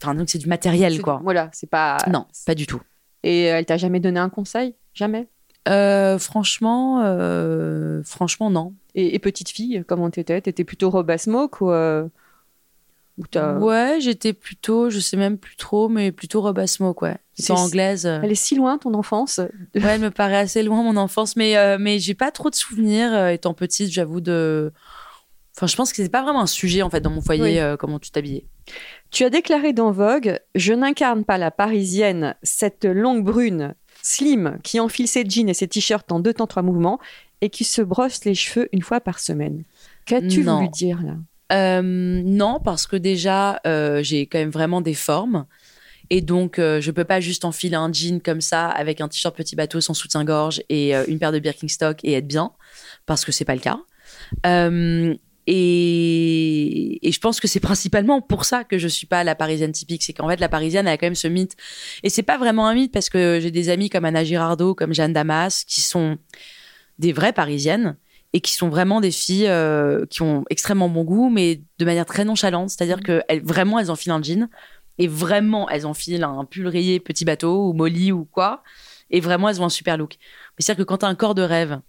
Enfin, 0.03 0.15
donc 0.15 0.29
c'est 0.29 0.39
du 0.39 0.47
matériel, 0.49 1.01
quoi. 1.01 1.21
Voilà, 1.23 1.49
c'est 1.53 1.71
pas. 1.71 1.97
Non, 2.11 2.27
pas 2.47 2.55
du 2.55 2.67
tout. 2.67 2.81
Et 3.23 3.43
elle 3.45 3.65
t'a 3.65 3.77
jamais 3.77 3.99
donné 4.01 4.21
un 4.21 4.29
conseil? 4.29 4.75
Jamais? 4.95 5.27
Euh, 5.69 6.19
franchement, 6.19 7.03
euh, 7.05 8.03
franchement, 8.05 8.51
non. 8.51 8.73
et, 8.95 9.15
et 9.15 9.19
petite 9.19 9.49
fille, 9.51 9.85
comment 9.87 10.11
t'étais? 10.11 10.41
T'étais 10.41 10.65
plutôt 10.65 10.91
robe 10.91 11.11
à 11.11 11.19
smoke 11.19 11.65
ou. 11.65 11.71
euh, 11.71 12.07
ou 13.19 13.25
Ouais, 13.65 13.99
j'étais 14.01 14.33
plutôt, 14.35 14.91
je 14.91 15.01
sais 15.01 15.17
même 15.17 15.39
plus 15.39 15.57
trop, 15.57 15.89
mais 15.89 16.13
plutôt 16.13 16.43
robe 16.43 16.59
à 16.59 16.67
smoke, 16.67 17.03
ouais. 17.05 17.17
C'est- 17.35 17.53
anglaise. 17.53 18.07
euh. 18.07 18.21
Elle 18.23 18.33
est 18.33 18.35
si 18.35 18.55
loin, 18.55 18.77
ton 18.79 18.93
enfance? 18.95 19.39
Ouais, 19.75 19.83
elle 19.83 20.01
me 20.03 20.11
paraît 20.11 20.37
assez 20.37 20.63
loin, 20.63 20.83
mon 20.83 20.97
enfance, 20.97 21.35
mais, 21.37 21.79
mais 21.79 21.99
j'ai 21.99 22.15
pas 22.15 22.31
trop 22.31 22.51
de 22.51 22.55
souvenirs 22.55 23.29
étant 23.29 23.55
petite, 23.55 23.91
j'avoue, 23.91 24.21
de. 24.21 24.73
Enfin, 25.57 25.67
je 25.67 25.75
pense 25.77 25.91
que 25.95 26.03
c'est 26.03 26.11
pas 26.11 26.23
vraiment 26.23 26.43
un 26.43 26.47
sujet, 26.47 26.83
en 26.83 26.91
fait, 26.91 27.01
dans 27.01 27.09
mon 27.09 27.23
foyer, 27.23 27.43
Oui. 27.43 27.59
euh, 27.59 27.79
comment 27.79 27.99
tu 27.99 28.11
t'habillais. 28.11 28.45
Tu 29.11 29.25
as 29.25 29.31
déclaré 29.31 29.73
dans 29.73 29.91
Vogue 29.91 30.39
Je 30.55 30.75
n'incarne 30.75 31.25
pas 31.25 31.39
la 31.39 31.51
parisienne, 31.51 32.35
cette 32.43 32.85
longue 32.85 33.25
brune, 33.25 33.75
slim, 34.07 34.59
qui 34.63 34.79
enfile 34.79 35.09
ses 35.09 35.25
jeans 35.29 35.49
et 35.49 35.55
ses 35.55 35.67
t-shirts 35.67 36.11
en 36.13 36.21
deux 36.21 36.33
temps 36.33 36.47
trois 36.47 36.63
mouvements 36.63 37.01
et 37.41 37.51
qui 37.51 37.65
se 37.65 37.83
brosse 37.83 38.25
les 38.25 38.35
cheveux 38.35 38.69
une 38.73 38.83
fois 38.83 39.01
par 39.01 39.19
semaine. 39.19 39.65
Qu'as-tu 40.05 40.43
voulu 40.43 40.69
dire 40.69 41.03
là? 41.03 41.17
Euh, 41.53 41.83
non, 41.83 42.61
parce 42.65 42.87
que 42.87 42.97
déjà, 42.97 43.61
euh, 43.67 44.03
j'ai 44.03 44.27
quand 44.27 44.39
même 44.39 44.51
vraiment 44.51 44.81
des 44.81 44.95
formes. 44.95 45.47
Et 46.09 46.21
donc, 46.21 46.59
euh, 46.59 46.81
je 46.81 46.93
peux 46.93 47.05
pas 47.05 47.21
juste 47.21 47.45
enfiler 47.45 47.75
un 47.75 47.93
jean 47.93 48.21
comme 48.21 48.41
ça 48.41 48.69
avec 48.69 49.01
un 49.01 49.09
t-shirt 49.09 49.37
petit 49.37 49.57
bateau 49.57 49.81
sans 49.81 49.95
soutien-gorge 49.95 50.63
et 50.69 50.95
euh, 50.95 51.05
une 51.09 51.19
paire 51.19 51.33
de 51.33 51.41
Birkenstock 51.41 51.99
et 52.05 52.13
être 52.13 52.29
bien, 52.29 52.53
parce 53.07 53.25
que 53.25 53.33
c'est 53.33 53.45
pas 53.45 53.57
le 53.57 53.61
cas. 53.61 53.81
Et, 55.47 57.07
et 57.07 57.13
je 57.13 57.21
pense 57.21 57.39
que 57.39 57.47
c'est 57.47 57.61
principalement 57.61 58.21
pour 58.21 58.45
ça 58.45 58.65
que 58.65 58.79
je 58.79 58.89
suis 58.89 59.07
pas 59.07 59.23
la 59.25 59.35
parisienne 59.35 59.73
typique. 59.73 60.03
C'est 60.03 60.13
qu'en 60.13 60.29
fait, 60.29 60.41
la 60.41 60.49
parisienne 60.49 60.87
elle 60.87 60.95
a 60.95 60.99
quand 60.99 61.07
même 61.07 61.15
ce 61.15 61.29
mythe. 61.29 61.57
Et 62.03 62.11
c'est 62.11 62.23
pas 62.23 62.39
vraiment 62.39 62.67
un 62.67 62.75
mythe 62.75 62.93
parce 62.93 63.09
que 63.11 63.39
j'ai 63.41 63.51
des 63.51 63.69
amis 63.69 63.89
comme 63.89 64.05
Anna 64.05 64.25
Girardot, 64.25 64.75
comme 64.75 64.93
Jeanne 64.93 65.13
Damas, 65.13 65.65
qui 65.65 65.81
sont 65.81 66.19
des 66.99 67.13
vraies 67.13 67.33
parisiennes 67.33 67.97
et 68.33 68.41
qui 68.41 68.53
sont 68.53 68.69
vraiment 68.69 69.01
des 69.01 69.11
filles 69.11 69.49
euh, 69.49 70.05
qui 70.07 70.23
ont 70.23 70.45
extrêmement 70.51 70.89
bon 70.89 71.05
goût, 71.05 71.31
mais 71.31 71.63
de 71.79 71.85
manière 71.85 72.07
très 72.07 72.25
nonchalante. 72.25 72.71
C'est-à-dire 72.71 73.01
que 73.01 73.23
elles, 73.29 73.43
vraiment, 73.43 73.79
elles 73.79 73.91
enfilent 73.91 74.13
un 74.13 74.23
jean 74.23 74.49
et 74.99 75.09
vraiment, 75.09 75.69
elles 75.69 75.87
enfilent 75.87 76.25
un 76.25 76.45
pull 76.45 76.67
rayé 76.67 77.01
petit 77.01 77.25
bateau 77.25 77.69
ou 77.69 77.73
molly 77.73 78.13
ou 78.13 78.25
quoi. 78.25 78.63
Et 79.11 79.21
vraiment, 79.21 79.49
elles 79.49 79.63
ont 79.63 79.67
un 79.67 79.71
super 79.71 79.97
look. 79.97 80.17
Mais 80.21 80.65
c'est-à-dire 80.65 80.85
que 80.85 80.89
quand 80.89 80.99
tu 80.99 81.07
as 81.07 81.09
un 81.09 81.15
corps 81.15 81.35
de 81.35 81.43
rêve, 81.43 81.81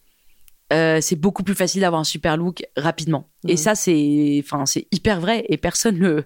euh, 0.74 1.00
c'est 1.02 1.16
beaucoup 1.16 1.44
plus 1.44 1.56
facile 1.56 1.82
d'avoir 1.82 2.02
un 2.02 2.06
super 2.06 2.36
look 2.38 2.64
rapidement. 2.76 3.30
Et 3.48 3.52
Mhm. 3.54 3.58
ça, 3.58 3.76
c'est, 3.76 4.42
enfin, 4.44 4.66
c'est 4.66 4.88
hyper 4.92 5.20
vrai 5.22 5.46
et 5.50 5.58
personne 5.58 5.98
le, 5.98 6.26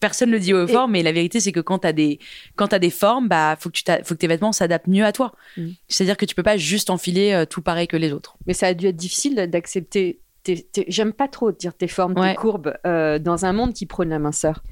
personne 0.00 0.30
le 0.30 0.38
dit 0.40 0.52
au 0.54 0.66
Et- 0.66 0.72
fort. 0.72 0.88
Mais 0.88 1.02
la 1.02 1.12
vérité, 1.12 1.40
c'est 1.40 1.52
que 1.52 1.60
quand 1.60 1.78
t'as 1.78 1.92
des, 1.92 2.18
quand 2.56 2.68
t'as 2.68 2.78
des 2.78 2.90
formes, 2.90 3.28
bah, 3.28 3.56
faut 3.58 3.70
que 3.70 3.74
tu 3.76 3.84
faut 4.04 4.14
que 4.14 4.18
tes 4.20 4.26
vêtements 4.26 4.52
s'adaptent 4.52 4.86
mieux 4.88 5.04
à 5.04 5.12
toi. 5.12 5.32
Mhm. 5.56 5.74
C'est-à-dire 5.88 6.16
que 6.16 6.24
tu 6.26 6.34
peux 6.34 6.42
pas 6.42 6.56
juste 6.56 6.90
enfiler 6.90 7.32
euh, 7.32 7.44
tout 7.46 7.62
pareil 7.62 7.86
que 7.86 7.96
les 7.96 8.12
autres. 8.12 8.36
Mais 8.46 8.54
ça 8.54 8.68
a 8.68 8.74
dû 8.74 8.86
être 8.86 8.96
difficile 8.96 9.34
d'accepter. 9.48 10.20
tes- 10.42 10.62
tes- 10.62 10.84
J'aime 10.88 11.14
pas 11.14 11.26
trop 11.26 11.52
dire 11.52 11.72
tes 11.72 11.88
formes, 11.88 12.14
tes 12.14 12.20
Ouais. 12.20 12.34
courbes, 12.34 12.74
euh, 12.86 13.18
dans 13.18 13.46
un 13.46 13.54
monde 13.54 13.72
qui 13.72 13.86
prône 13.86 14.10
la 14.10 14.18
minceur. 14.18 14.62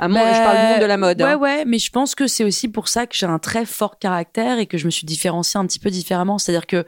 Monde, 0.00 0.14
Bah, 0.14 0.32
je 0.34 0.38
parle 0.40 0.56
du 0.66 0.72
monde 0.72 0.80
de 0.80 0.86
la 0.86 0.96
mode. 0.96 1.22
Ouais, 1.22 1.28
hein. 1.28 1.36
ouais, 1.36 1.64
mais 1.64 1.78
je 1.78 1.90
pense 1.92 2.16
que 2.16 2.26
c'est 2.26 2.42
aussi 2.42 2.66
pour 2.68 2.88
ça 2.88 3.06
que 3.06 3.14
j'ai 3.14 3.26
un 3.26 3.38
très 3.38 3.64
fort 3.64 4.00
caractère 4.00 4.58
et 4.58 4.66
que 4.66 4.78
je 4.78 4.84
me 4.86 4.90
suis 4.90 5.06
différenciée 5.06 5.60
un 5.60 5.66
petit 5.66 5.78
peu 5.78 5.90
différemment. 5.90 6.38
C'est-à-dire 6.38 6.66
que 6.66 6.84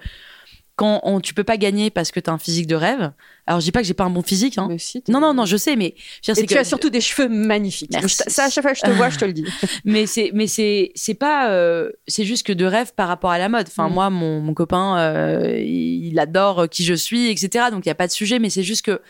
quand 0.76 1.00
on, 1.04 1.20
tu 1.20 1.34
peux 1.34 1.44
pas 1.44 1.56
gagner 1.56 1.90
parce 1.90 2.10
que 2.10 2.18
tu 2.18 2.28
as 2.28 2.32
un 2.32 2.38
physique 2.38 2.66
de 2.66 2.74
rêve. 2.74 3.12
Alors 3.46 3.60
je 3.60 3.64
dis 3.66 3.70
pas 3.72 3.80
que 3.80 3.86
j'ai 3.86 3.94
pas 3.94 4.04
un 4.04 4.10
bon 4.10 4.22
physique, 4.22 4.58
hein. 4.58 4.68
Si, 4.78 5.04
Non, 5.08 5.20
non, 5.20 5.32
non, 5.34 5.44
je 5.46 5.56
sais, 5.56 5.76
mais 5.76 5.94
je 6.22 6.32
veux 6.32 6.34
dire, 6.34 6.44
Et 6.44 6.46
tu 6.46 6.54
que- 6.54 6.58
as 6.60 6.64
surtout 6.64 6.90
des 6.90 7.00
cheveux 7.00 7.28
magnifiques. 7.28 7.90
Merci. 7.92 8.16
Ça, 8.26 8.44
à 8.46 8.50
chaque 8.50 8.62
fois 8.64 8.72
que 8.72 8.78
je 8.78 8.82
te 8.82 8.90
vois, 8.90 9.08
je 9.10 9.18
te 9.18 9.24
le 9.24 9.32
dis. 9.32 9.44
mais 9.84 10.06
c'est 10.06 10.30
mais 10.34 10.46
c'est 10.48 10.90
c'est 10.96 11.14
pas 11.14 11.50
euh, 11.50 11.90
c'est 12.08 12.24
juste 12.24 12.44
que 12.46 12.52
de 12.52 12.64
rêve 12.64 12.92
par 12.94 13.06
rapport 13.08 13.30
à 13.30 13.38
la 13.38 13.48
mode 13.48 13.66
enfin 13.68 13.88
Mm. 13.88 13.92
moi 13.92 14.10
mon, 14.10 14.40
mon 14.40 14.54
copain 14.54 14.98
euh, 14.98 15.58
il, 15.58 16.06
il 16.08 16.18
adore 16.18 16.68
qui 16.68 16.84
je 16.84 16.94
suis 16.94 17.30
etc 17.30 17.66
donc 17.70 17.84
il 17.86 17.88
y 17.88 17.92
a 17.92 17.94
pas 17.94 18.06
de 18.06 18.12
sujet 18.12 18.38
mais 18.40 18.50
c'est 18.50 18.62
juste 18.64 18.84
que 18.84 19.00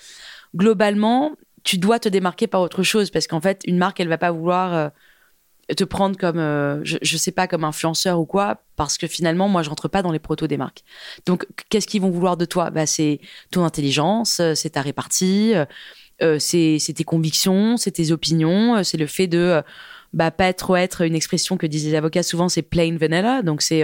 globalement 0.55 1.33
tu 1.63 1.79
dois 1.79 1.99
te 1.99 2.09
démarquer 2.09 2.47
par 2.47 2.61
autre 2.61 2.83
chose 2.83 3.11
parce 3.11 3.27
qu'en 3.27 3.41
fait 3.41 3.63
une 3.67 3.79
marque 3.79 4.01
elle 4.01 4.09
va 4.09 4.19
pas 4.19 4.31
vouloir 4.33 4.75
euh, 4.75 4.89
te 5.77 5.85
prendre 5.85 6.17
comme 6.19 6.39
euh, 6.39 6.85
je, 6.85 6.99
je 7.01 7.17
sais 7.17 7.33
pas 7.33 7.47
comme 7.47 7.65
influenceur 7.65 8.21
ou 8.21 8.27
quoi 8.27 8.63
parce 8.77 8.99
que 8.99 9.07
finalement 9.07 9.49
moi 9.49 9.63
je 9.63 9.69
rentre 9.71 9.89
pas 9.89 10.03
dans 10.03 10.13
les 10.13 10.19
protos 10.19 10.47
des 10.47 10.57
marques 10.57 10.83
donc 11.27 11.47
qu'est-ce 11.71 11.87
qu'ils 11.87 12.03
vont 12.03 12.11
vouloir 12.11 12.37
de 12.37 12.45
toi? 12.45 12.71
Bah 12.71 12.87
c'est 12.87 13.21
ton 13.51 13.65
intelligence 13.65 14.41
euh, 14.41 14.55
c'est 14.55 14.71
ta 14.71 14.83
répartie 14.83 15.55
euh, 15.55 15.65
euh, 16.23 16.39
c'est 16.39 16.79
tes 16.95 17.05
convictions 17.05 17.77
c'est 17.77 17.93
tes 17.93 18.13
opinions 18.13 18.85
c'est 18.85 18.99
le 18.99 19.07
fait 19.07 19.27
de 19.27 19.39
euh, 19.39 19.63
bah, 20.13 20.31
pas 20.31 20.53
trop 20.53 20.77
être 20.77 21.01
une 21.03 21.15
expression 21.17 21.57
que 21.57 21.67
disent 21.67 21.87
les 21.87 21.97
avocats 21.97 22.23
souvent, 22.23 22.49
c'est 22.49 22.63
plain 22.63 22.97
vanilla. 22.97 23.43
Donc, 23.43 23.63
c'est 23.63 23.83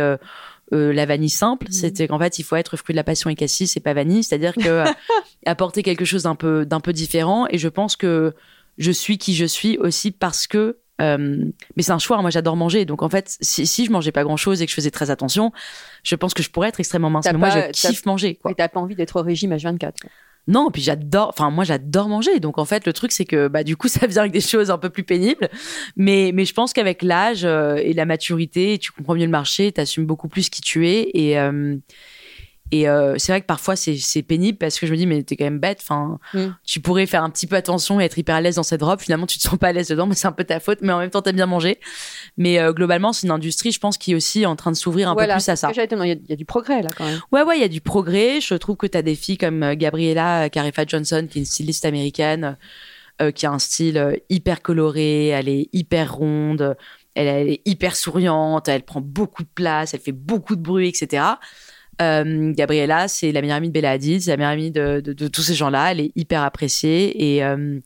la 0.70 1.06
vanille 1.06 1.28
simple, 1.28 1.66
Mhm. 1.66 1.72
c'était 1.72 2.06
qu'en 2.06 2.20
fait, 2.20 2.38
il 2.38 2.44
faut 2.44 2.54
être 2.54 2.76
fruit 2.76 2.92
de 2.92 2.96
la 2.99 3.02
passion 3.02 3.28
et 3.30 3.34
cassis, 3.34 3.72
c'est 3.72 3.80
pas 3.80 3.94
vanille, 3.94 4.22
c'est-à-dire 4.22 4.54
que 4.54 4.84
apporter 5.46 5.82
quelque 5.82 6.04
chose 6.04 6.22
d'un 6.22 6.37
peu 6.37 6.64
d'un 6.64 6.78
peu 6.78 6.92
différent. 6.92 7.49
Et 7.50 7.58
je 7.58 7.66
pense 7.66 7.96
que 7.96 8.32
je 8.78 8.92
suis 8.92 9.18
qui 9.18 9.34
je 9.34 9.44
suis 9.44 9.76
aussi 9.78 10.12
parce 10.12 10.46
que 10.46 10.76
euh, 11.00 11.45
mais 11.76 11.83
c'est 11.83 11.92
un 11.92 11.99
choix. 11.99 12.21
Moi, 12.21 12.30
j'adore 12.30 12.57
manger. 12.57 12.85
Donc, 12.85 13.02
en 13.02 13.09
fait, 13.09 13.37
si, 13.40 13.66
si 13.66 13.87
je 13.87 13.90
mangeais 13.90 14.12
pas 14.12 14.25
grand-chose 14.25 14.62
et 14.62 14.66
que 14.66 14.71
je 14.71 14.76
faisais 14.76 14.90
très 14.90 15.11
attention, 15.11 15.52
je 16.02 16.14
pense 16.14 16.35
que 16.35 16.42
je 16.42 16.50
pourrais 16.50 16.69
être 16.69 16.80
extrêmement 16.80 17.11
mince. 17.11 17.26
Mais 17.26 17.38
moi, 17.38 17.50
je 17.50 17.71
kiffe 17.73 18.07
manger. 18.07 18.37
Quoi. 18.37 18.50
Et 18.50 18.54
t'as 18.54 18.69
pas 18.69 18.80
envie 18.80 18.95
d'être 18.95 19.21
au 19.21 19.23
régime 19.23 19.52
H24. 19.54 19.78
quoi. 19.78 20.11
Non, 20.49 20.71
puis 20.71 20.83
j'adore. 20.83 21.28
Enfin, 21.28 21.50
moi, 21.50 21.64
j'adore 21.64 22.09
manger. 22.09 22.40
Donc, 22.40 22.59
en 22.59 22.64
fait, 22.64 22.87
le 22.87 22.92
truc, 22.92 23.12
c'est 23.12 23.25
que, 23.25 23.49
bah, 23.49 23.62
du 23.64 23.76
coup, 23.76 23.88
ça 23.88 24.07
vient 24.07 24.23
avec 24.23 24.33
des 24.33 24.40
choses 24.40 24.71
un 24.71 24.78
peu 24.78 24.90
plus 24.90 25.04
pénibles. 25.04 25.49
Mais, 25.97 26.33
mais 26.35 26.45
je 26.45 26.54
pense 26.54 26.73
qu'avec 26.73 27.02
l'âge 27.02 27.45
euh, 27.45 27.76
et 27.76 27.92
la 27.92 28.04
maturité, 28.07 28.78
tu 28.78 28.92
comprends 28.92 29.14
mieux 29.14 29.25
le 29.25 29.30
marché, 29.30 29.73
t'assumes 29.73 30.07
beaucoup 30.07 30.28
plus 30.28 30.50
qui 30.50 30.61
tu 30.61 30.88
es. 30.88 31.11
Et, 31.14 31.38
euh, 31.38 31.76
et 32.73 32.89
euh, 32.89 33.17
c'est 33.19 33.33
vrai 33.33 33.41
que 33.41 33.47
parfois, 33.47 33.75
c'est, 33.77 34.23
pénible 34.23 34.59
parce 34.59 34.79
que 34.79 34.87
je 34.87 34.93
me 34.93 34.97
dis, 34.97 35.07
mais 35.07 35.23
t'es 35.23 35.37
quand 35.37 35.45
même 35.45 35.59
bête. 35.59 35.79
Enfin, 35.83 36.19
Mm. 36.35 36.49
tu 36.65 36.81
pourrais 36.81 37.07
faire 37.07 37.25
un 37.25 37.31
petit 37.31 37.47
peu 37.47 37.57
attention 37.57 38.00
et 38.00 38.05
être 38.05 38.17
hyper 38.19 38.37
à 38.37 38.41
l'aise 38.41 38.55
dans 38.57 38.62
cette 38.62 38.83
robe. 38.83 39.00
Finalement, 39.00 39.27
tu 39.27 39.39
te 39.39 39.43
sens 39.43 39.59
pas 39.59 39.69
à 39.69 39.73
l'aise 39.73 39.89
dedans, 39.89 40.07
mais 40.07 40.15
c'est 40.15 40.29
un 40.29 40.33
peu 40.33 40.45
ta 40.45 40.61
faute. 40.61 40.79
Mais 40.83 40.93
en 40.93 40.99
même 40.99 41.11
temps, 41.11 41.23
t'aimes 41.23 41.37
bien 41.37 41.47
manger. 41.47 41.81
Mais 42.37 42.59
euh, 42.61 42.73
globalement, 42.73 43.12
c'est 43.12 43.27
une 43.27 43.33
industrie, 43.33 43.73
je 43.73 43.81
pense, 43.81 43.99
qui 43.99 44.12
est 44.12 44.15
aussi 44.15 44.47
en 44.47 44.55
train 44.57 44.71
de 44.71 44.77
s'ouvrir 44.77 45.09
un 45.11 45.15
voilà, 45.15 45.35
peu 45.35 45.39
plus 45.41 45.49
à 45.49 45.57
ça. 45.57 45.71
Il 45.73 45.77
y 45.77 45.81
a- 45.81 45.85
il 46.07 46.29
y, 46.29 46.33
a 46.33 46.37
du 46.37 46.45
progrès 46.45 46.83
là 46.83 46.89
quand 46.97 47.05
même. 47.05 47.21
Ouais, 47.33 47.43
ouais, 47.43 47.57
il 47.59 47.61
y 47.61 47.65
a 47.65 47.69
du 47.69 47.81
progrès. 47.81 48.41
Je 48.41 48.55
trouve 48.55 48.77
que 48.77 48.87
tu 48.87 48.97
as 48.97 49.03
des 49.03 49.15
filles 49.17 49.39
comme 49.39 49.62
euh, 49.62 49.75
Gabriella 49.75 50.49
Carifa 50.50 50.85
Johnson, 50.87 51.27
qui 51.29 51.39
est 51.39 51.43
une 51.43 51.47
styliste 51.47 51.85
américaine, 51.85 52.57
euh, 53.21 53.33
qui 53.33 53.47
a 53.47 53.50
un 53.50 53.59
style 53.59 54.21
hyper 54.31 54.62
coloré, 54.62 55.29
elle 55.29 55.49
est 55.49 55.69
hyper 55.73 56.15
ronde, 56.15 56.77
elle, 57.15 57.27
elle 57.27 57.49
est 57.50 57.62
hyper 57.67 57.97
souriante, 57.97 58.69
elle 58.69 58.83
prend 58.83 59.00
beaucoup 59.00 59.43
de 59.43 59.49
place, 59.55 59.93
elle 59.95 60.00
fait 60.00 60.12
beaucoup 60.12 60.55
de 60.57 60.62
bruit, 60.62 60.89
etc. 60.89 61.25
Euh, 62.00 62.52
Gabriella, 62.52 63.09
c'est 63.09 63.33
la 63.33 63.40
meilleure 63.42 63.57
amie 63.57 63.69
de 63.69 63.73
Bella 63.73 63.90
Hadid, 63.92 64.21
c'est 64.23 64.30
la 64.30 64.37
meilleure 64.37 64.52
amie 64.52 64.71
de, 64.71 65.00
de- 65.00 65.12
de 65.12 65.28
tous 65.28 65.42
ces 65.42 65.54
gens-là. 65.54 65.92
Elle 65.92 66.00
est 66.00 66.12
hyper 66.16 66.42
appréciée 66.42 67.35
et 67.35 67.45
euh, 67.45 67.78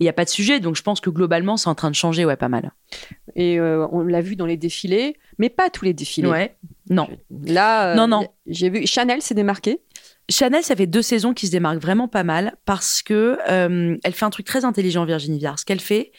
il 0.00 0.04
n'y 0.04 0.08
a 0.08 0.12
pas 0.12 0.24
de 0.24 0.30
sujet. 0.30 0.60
Donc 0.60 0.76
je 0.76 0.82
pense 0.82 1.00
que 1.00 1.10
globalement, 1.10 1.56
c'est 1.56 1.68
en 1.68 1.74
train 1.74 1.90
de 1.90 1.96
changer, 1.96 2.24
ouais, 2.24 2.36
pas 2.36 2.48
mal. 2.48 2.72
Et 3.34 3.58
euh, 3.58 3.86
on 3.90 4.02
l'a 4.02 4.20
vu 4.20 4.36
dans 4.36 4.46
les 4.46 4.56
défilés, 4.56 5.16
mais 5.38 5.48
pas 5.50 5.70
tous 5.70 5.84
les 5.84 5.92
défilés. 5.94 6.28
Ouais. 6.28 6.54
Non. 6.90 7.08
Là, 7.46 7.92
euh, 7.92 7.94
Non, 7.96 8.06
non. 8.06 8.28
J'ai 8.46 8.70
vu 8.70 8.86
Chanel 8.86 9.22
s'est 9.22 9.34
démarqué. 9.34 9.80
Chanel, 10.30 10.62
ça 10.62 10.76
fait 10.76 10.86
deux 10.86 11.02
saisons 11.02 11.32
qui 11.32 11.46
se 11.46 11.52
démarque 11.52 11.78
vraiment 11.78 12.06
pas 12.06 12.22
mal 12.22 12.56
parce 12.66 13.02
que 13.02 13.38
euh, 13.48 13.96
elle 14.04 14.12
fait 14.12 14.24
un 14.26 14.30
truc 14.30 14.46
très 14.46 14.64
intelligent, 14.64 15.04
Virginie 15.06 15.38
Viard. 15.38 15.58
Ce 15.58 15.64
qu'elle 15.64 15.80
fait, 15.80 16.12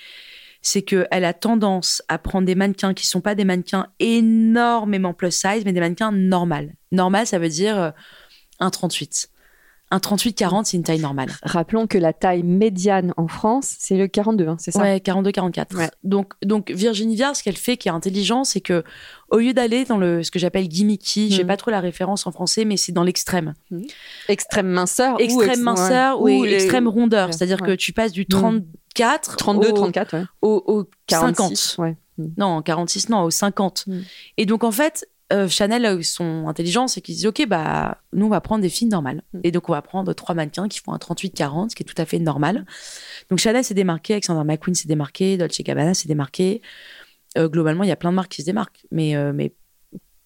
c'est 0.62 0.82
qu'elle 0.82 1.08
a 1.26 1.34
tendance 1.34 2.02
à 2.08 2.18
prendre 2.18 2.46
des 2.46 2.56
mannequins 2.56 2.94
qui 2.94 3.08
sont 3.08 3.22
pas 3.22 3.36
des 3.36 3.46
mannequins 3.46 3.88
énormément 4.00 5.14
plus 5.14 5.32
size, 5.32 5.64
mais 5.66 5.74
des 5.74 5.80
mannequins 5.80 6.12
normales. 6.12 6.74
Normal, 6.92 7.28
ça 7.28 7.40
veut 7.40 7.50
dire 7.50 7.80
euh, 7.80 7.92
un 8.60 8.70
38. 8.70 9.30
Un 9.92 9.98
38-40, 9.98 10.66
c'est 10.66 10.78
une 10.78 10.84
taille 10.84 11.00
normale. 11.00 11.32
Rappelons 11.42 11.88
que 11.88 11.98
la 11.98 12.14
taille 12.14 12.44
médiane 12.44 13.12
en 13.18 13.28
France, 13.28 13.74
c'est 13.80 13.98
le 13.98 14.08
42, 14.08 14.48
hein, 14.48 14.56
c'est 14.60 14.70
ça? 14.70 14.82
Ouais, 14.82 14.98
42-44. 14.98 15.76
Ouais. 15.76 15.90
Donc, 16.04 16.34
donc 16.44 16.70
Virginie 16.70 17.16
Viard, 17.16 17.36
ce 17.36 17.42
qu'elle 17.42 17.58
fait 17.58 17.76
qui 17.76 17.88
est 17.88 17.92
intelligent, 17.92 18.44
c'est 18.44 18.62
que 18.62 18.84
au 19.32 19.38
lieu 19.38 19.52
d'aller 19.52 19.86
dans 19.86 19.98
le 19.98 20.22
ce 20.22 20.30
que 20.30 20.38
j'appelle 20.38 20.68
gimmicky, 20.68 21.32
j'ai 21.32 21.42
Mhm. 21.42 21.48
pas 21.48 21.58
trop 21.58 21.72
la 21.72 21.80
référence 21.80 22.28
en 22.28 22.32
français, 22.32 22.66
mais 22.66 22.78
c'est 22.78 22.92
dans 22.92 23.02
l'extrême. 23.02 23.56
Extrême 24.28 24.68
minceur. 24.68 25.16
ou 25.16 25.20
extrême 25.22 25.50
ex- 25.50 25.60
minceur 25.60 26.22
ouais. 26.22 26.38
ou, 26.38 26.44
les- 26.44 26.54
extrême 26.54 26.88
rondeur. 26.88 27.28
ouais, 27.30 27.34
C'est-à-dire 27.34 27.62
que 27.62 27.74
tu 27.74 27.92
passes 27.92 28.12
du 28.12 28.28
Mm. 28.30 28.64
34 29.00 29.38
32, 29.38 29.70
au, 29.70 29.72
34, 29.74 30.18
ouais. 30.18 30.24
au, 30.42 30.64
au 30.68 30.90
46, 31.08 31.56
50. 31.56 31.78
ouais. 31.80 31.98
Non, 32.38 32.62
46, 32.62 33.10
non, 33.10 33.24
au 33.24 33.32
50. 33.32 33.86
Mm. 33.88 34.00
Et 34.38 34.46
donc, 34.46 34.64
en 34.64 34.72
fait, 34.72 35.08
euh, 35.32 35.48
Chanel, 35.48 35.98
ils 36.00 36.04
sont 36.04 36.48
intelligents, 36.48 36.88
c'est 36.88 37.02
qu'ils 37.02 37.16
disent, 37.16 37.28
OK, 37.28 37.46
bah, 37.48 38.00
nous, 38.14 38.26
on 38.26 38.30
va 38.30 38.42
prendre 38.42 38.62
des 38.62 38.70
filles 38.70 38.88
normales. 38.88 39.24
Mm. 39.34 39.40
Et 39.44 39.52
donc, 39.52 39.70
on 39.70 39.74
va 39.74 39.82
prendre 39.82 40.12
trois 40.14 40.36
mannequins 40.36 40.68
qui 40.68 40.80
font 40.80 40.94
un 40.94 40.98
38-40, 40.98 41.70
ce 41.70 41.76
qui 41.76 41.84
est 41.84 41.86
tout 41.86 42.00
à 42.02 42.06
fait 42.06 42.20
normal. 42.20 42.66
Donc, 43.30 43.40
Chanel 43.40 43.64
s'est 43.64 43.74
démarqué, 43.74 44.14
Alexander 44.14 44.44
McQueen 44.46 44.76
s'est 44.76 44.88
démarqué, 44.88 45.38
Dolce 45.38 45.62
Gabbana 45.62 45.94
s'est 45.94 46.08
démarqué. 46.08 46.62
Euh, 47.38 47.48
globalement, 47.48 47.84
il 47.84 47.90
y 47.90 47.94
a 47.94 47.96
plein 47.96 48.10
de 48.12 48.16
marques 48.16 48.32
qui 48.32 48.42
se 48.42 48.48
démarquent, 48.48 48.86
mais, 48.92 49.16
euh, 49.16 49.32
mais 49.34 49.54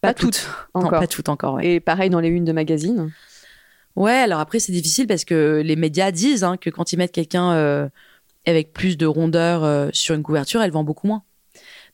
pas, 0.02 0.10
Pas 0.10 0.13
toutes. 0.13 0.47
Encore. 0.74 0.91
pas 0.91 1.08
toutes 1.08 1.30
encore, 1.30 1.56
ouais. 1.56 1.76
Et 1.76 1.80
pareil 1.80 2.10
dans 2.10 2.19
les 2.19 2.30
unes 2.30 2.45
de 2.45 2.52
magazines. 2.52 3.12
Ouais, 3.95 4.12
alors 4.12 4.39
après, 4.39 4.60
c'est 4.60 4.71
difficile 4.71 5.06
parce 5.06 5.24
que 5.24 5.62
les 5.63 5.76
médias 5.76 6.12
disent 6.12 6.43
hein, 6.43 6.58
que 6.58 6.69
quand 6.69 6.91
ils 6.93 6.97
mettent 6.97 7.12
quelqu'un 7.12 7.52
euh, 7.54 7.89
avec 8.45 8.73
plus 8.73 8.97
de 8.97 9.06
rondeur 9.06 9.63
euh, 9.63 9.89
sur 9.93 10.15
une 10.15 10.23
couverture, 10.23 10.62
elle 10.62 10.71
vend 10.71 10.84
beaucoup 10.84 11.08
moins. 11.08 11.23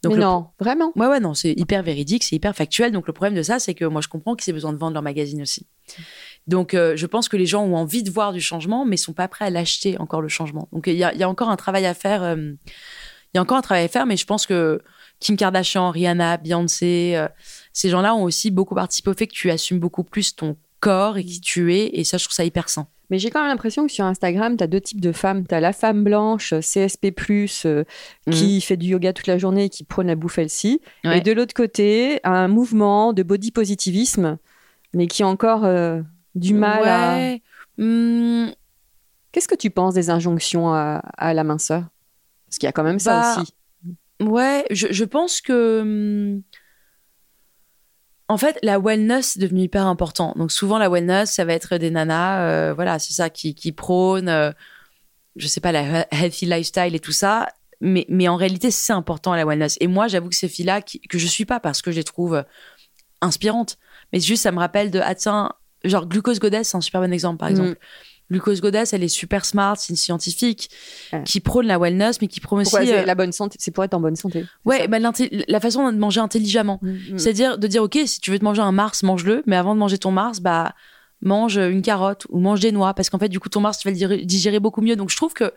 Donc 0.01 0.13
mais 0.13 0.19
non, 0.19 0.47
vraiment. 0.59 0.93
Ouais, 0.95 1.07
ouais, 1.07 1.19
non, 1.19 1.33
c'est 1.33 1.51
hyper 1.51 1.83
véridique, 1.83 2.23
c'est 2.23 2.35
hyper 2.35 2.55
factuel. 2.55 2.91
Donc 2.91 3.05
le 3.07 3.13
problème 3.13 3.35
de 3.35 3.43
ça, 3.43 3.59
c'est 3.59 3.73
que 3.73 3.83
moi, 3.83 3.99
je 4.01 4.07
comprends 4.07 4.35
qu'ils 4.35 4.49
aient 4.49 4.53
besoin 4.53 4.71
de 4.71 4.77
vendre 4.77 4.93
leur 4.93 5.03
magazine 5.03 5.41
aussi. 5.41 5.67
Donc 6.47 6.73
euh, 6.73 6.95
je 6.95 7.05
pense 7.05 7.27
que 7.27 7.35
les 7.35 7.45
gens 7.45 7.65
ont 7.65 7.75
envie 7.75 8.01
de 8.01 8.09
voir 8.09 8.31
du 8.31 8.39
changement, 8.39 8.85
mais 8.85 8.95
sont 8.95 9.13
pas 9.13 9.27
prêts 9.27 9.45
à 9.45 9.49
l'acheter 9.49 9.97
encore 9.99 10.21
le 10.21 10.29
changement. 10.29 10.69
Donc 10.71 10.88
il 10.88 10.93
y 10.93 11.03
a, 11.03 11.13
il 11.13 11.19
y 11.19 11.23
a 11.23 11.29
encore 11.29 11.49
un 11.49 11.57
travail 11.57 11.85
à 11.85 11.93
faire. 11.93 12.23
euh, 12.23 12.53
il 13.33 13.38
y 13.38 13.39
a 13.39 13.41
encore 13.41 13.57
un 13.57 13.62
travail 13.62 13.85
à 13.85 13.88
faire, 13.88 14.05
mais 14.07 14.17
je 14.17 14.25
pense 14.25 14.47
que 14.47 14.81
Kim 15.19 15.38
Kardashian, 15.38 15.91
Rihanna, 15.91 16.38
Beyoncé, 16.38 17.13
euh, 17.15 17.27
ces 17.73 17.89
gens-là 17.89 18.15
ont 18.15 18.23
aussi 18.23 18.49
beaucoup 18.49 18.73
participé 18.73 19.12
au 19.12 19.13
fait 19.13 19.27
que 19.27 19.33
tu 19.33 19.51
assumes 19.51 19.79
beaucoup 19.79 20.03
plus 20.03 20.35
ton 20.35 20.57
corps 20.79 21.17
et 21.17 21.23
qui 21.23 21.39
tu 21.39 21.75
es. 21.75 21.91
Et 21.93 22.03
ça, 22.03 22.17
je 22.17 22.23
trouve 22.23 22.33
ça 22.33 22.45
hyper 22.45 22.69
sain. 22.69 22.88
Mais 23.10 23.17
j'ai 23.19 23.30
quand 23.32 23.39
même 23.39 23.50
l'impression 23.50 23.88
que 23.88 23.91
sur 23.91 24.06
Instagram, 24.06 24.56
tu 24.58 24.63
as 24.63 24.67
deux 24.67 24.82
types 24.82 25.02
de 25.02 25.12
femmes. 25.12 25.48
Tu 25.48 25.56
as 25.56 25.60
la 25.60 25.74
femme 25.74 26.04
blanche, 26.04 26.54
CSP, 26.60 27.08
euh, 27.65 27.84
qui 28.30 28.62
fait 28.62 28.78
du 28.78 28.88
yoga 28.88 29.13
toute 29.13 29.28
la 29.28 29.38
journée 29.38 29.65
et 29.65 29.69
qui 29.69 29.84
prône 29.84 30.08
la 30.08 30.15
bouffe 30.15 30.38
healthy. 30.38 30.80
Ouais. 31.04 31.17
Et 31.17 31.22
de 31.22 31.32
l'autre 31.32 31.54
côté, 31.56 32.19
un 32.24 32.48
mouvement 32.48 33.13
de 33.13 33.24
body 33.24 33.52
positivisme, 33.52 34.38
mais 34.93 35.08
qui 35.08 35.24
a 35.24 35.28
encore 35.28 35.65
euh, 35.65 36.02
du 36.36 36.54
mal 36.54 36.84
à. 36.88 37.36
Hum, 37.80 38.52
Qu'est-ce 39.32 39.48
que 39.48 39.56
tu 39.56 39.69
penses 39.69 39.93
des 39.93 40.10
injonctions 40.10 40.74
à, 40.74 41.02
à 41.17 41.34
la 41.34 41.43
minceur? 41.43 41.84
Parce 42.48 42.58
qu'il 42.58 42.65
y 42.65 42.69
a 42.69 42.72
quand 42.74 42.84
même 42.84 43.00
ça 43.00 43.22
Bah, 43.36 43.41
aussi. 43.41 43.54
Ouais, 44.22 44.65
je, 44.72 44.88
je 44.91 45.04
pense 45.06 45.41
que. 45.41 45.82
hum, 45.82 46.41
En 48.29 48.37
fait, 48.37 48.57
la 48.63 48.79
wellness 48.79 49.35
est 49.35 49.39
devenue 49.39 49.63
hyper 49.63 49.85
important. 49.87 50.33
Donc, 50.37 50.51
souvent, 50.51 50.77
la 50.77 50.89
wellness, 50.89 51.31
ça 51.31 51.43
va 51.45 51.53
être 51.53 51.77
des 51.77 51.89
nanas, 51.89 52.41
euh, 52.43 52.73
voilà, 52.73 52.97
c'est 52.99 53.13
ça, 53.13 53.29
qui, 53.29 53.55
qui 53.55 53.71
prônent, 53.71 54.29
euh, 54.29 54.51
je 55.35 55.47
sais 55.47 55.59
pas, 55.59 55.71
la 55.71 55.81
he- 56.03 56.07
healthy 56.11 56.45
lifestyle 56.45 56.93
et 56.95 56.99
tout 56.99 57.11
ça. 57.11 57.49
Mais, 57.81 58.05
mais 58.07 58.27
en 58.27 58.35
réalité, 58.35 58.71
c'est 58.71 58.93
important, 58.93 59.33
la 59.35 59.45
wellness. 59.45 59.77
Et 59.81 59.87
moi, 59.87 60.07
j'avoue 60.07 60.29
que 60.29 60.35
ces 60.35 60.47
filles-là, 60.47 60.81
que 60.81 61.17
je 61.17 61.27
suis 61.27 61.45
pas 61.45 61.59
parce 61.59 61.81
que 61.81 61.91
je 61.91 61.97
les 61.97 62.03
trouve 62.03 62.35
euh, 62.35 62.43
inspirantes, 63.21 63.77
mais 64.13 64.19
juste, 64.19 64.43
ça 64.43 64.51
me 64.51 64.59
rappelle 64.59 64.91
de, 64.91 64.99
ah 65.03 65.15
tiens, 65.15 65.51
genre, 65.83 66.05
Glucose 66.07 66.39
Goddess, 66.39 66.69
c'est 66.69 66.77
un 66.77 66.81
super 66.81 67.01
bon 67.01 67.11
exemple, 67.11 67.37
par 67.39 67.49
Mm. 67.49 67.75
Glucose 68.31 68.61
Goddess, 68.61 68.93
elle 68.93 69.03
est 69.03 69.07
super 69.07 69.43
smart, 69.45 69.75
c'est 69.77 69.89
une 69.89 69.95
scientifique 69.97 70.69
Ouais. 71.11 71.23
qui 71.23 71.39
prône 71.39 71.65
la 71.67 71.79
wellness, 71.79 72.21
mais 72.21 72.27
qui 72.27 72.39
prône 72.39 72.61
aussi. 72.61 72.71
Pourquoi 72.71 72.87
euh, 72.87 73.05
la 73.05 73.15
bonne 73.15 73.31
santé 73.31 73.57
C'est 73.59 73.71
pour 73.71 73.83
être 73.83 73.93
en 73.93 73.99
bonne 73.99 74.15
santé. 74.15 74.45
Ouais, 74.65 74.87
bah, 74.87 74.97
la 74.99 75.59
façon 75.59 75.91
de 75.91 75.97
manger 75.97 76.19
intelligemment. 76.21 76.79
Mm, 76.81 76.89
mm. 77.13 77.17
C'est-à-dire 77.17 77.57
de 77.57 77.67
dire, 77.67 77.83
OK, 77.83 77.97
si 78.05 78.19
tu 78.21 78.31
veux 78.31 78.39
te 78.39 78.43
manger 78.43 78.61
un 78.61 78.71
Mars, 78.71 79.03
mange-le, 79.03 79.43
mais 79.47 79.55
avant 79.55 79.73
de 79.73 79.79
manger 79.79 79.97
ton 79.97 80.11
Mars, 80.11 80.39
bah, 80.39 80.73
mange 81.21 81.57
une 81.57 81.81
carotte 81.81 82.25
ou 82.29 82.39
mange 82.39 82.59
des 82.61 82.71
noix, 82.71 82.93
parce 82.93 83.09
qu'en 83.09 83.19
fait, 83.19 83.27
du 83.29 83.39
coup, 83.41 83.49
ton 83.49 83.59
Mars, 83.59 83.77
tu 83.79 83.89
vas 83.89 83.93
le 84.07 84.23
digérer- 84.23 84.59
beaucoup 84.59 84.81
mieux. 84.81 84.95
Donc, 84.95 85.09
je 85.09 85.17
trouve 85.17 85.33
qu'il 85.33 85.51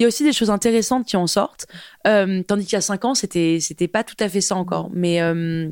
y 0.00 0.04
a 0.04 0.06
aussi 0.08 0.24
des 0.24 0.32
choses 0.34 0.50
intéressantes 0.50 1.06
qui 1.06 1.16
en 1.16 1.26
sortent. 1.26 1.66
Euh, 2.06 2.42
tandis 2.46 2.64
qu'il 2.64 2.74
y 2.74 2.76
a 2.76 2.80
cinq 2.82 3.04
ans, 3.06 3.14
c'était, 3.14 3.58
c'était 3.60 3.88
pas 3.88 4.04
tout 4.04 4.16
à 4.20 4.28
fait 4.28 4.40
ça 4.42 4.56
encore. 4.56 4.90
Mais, 4.92 5.22
euh, 5.22 5.70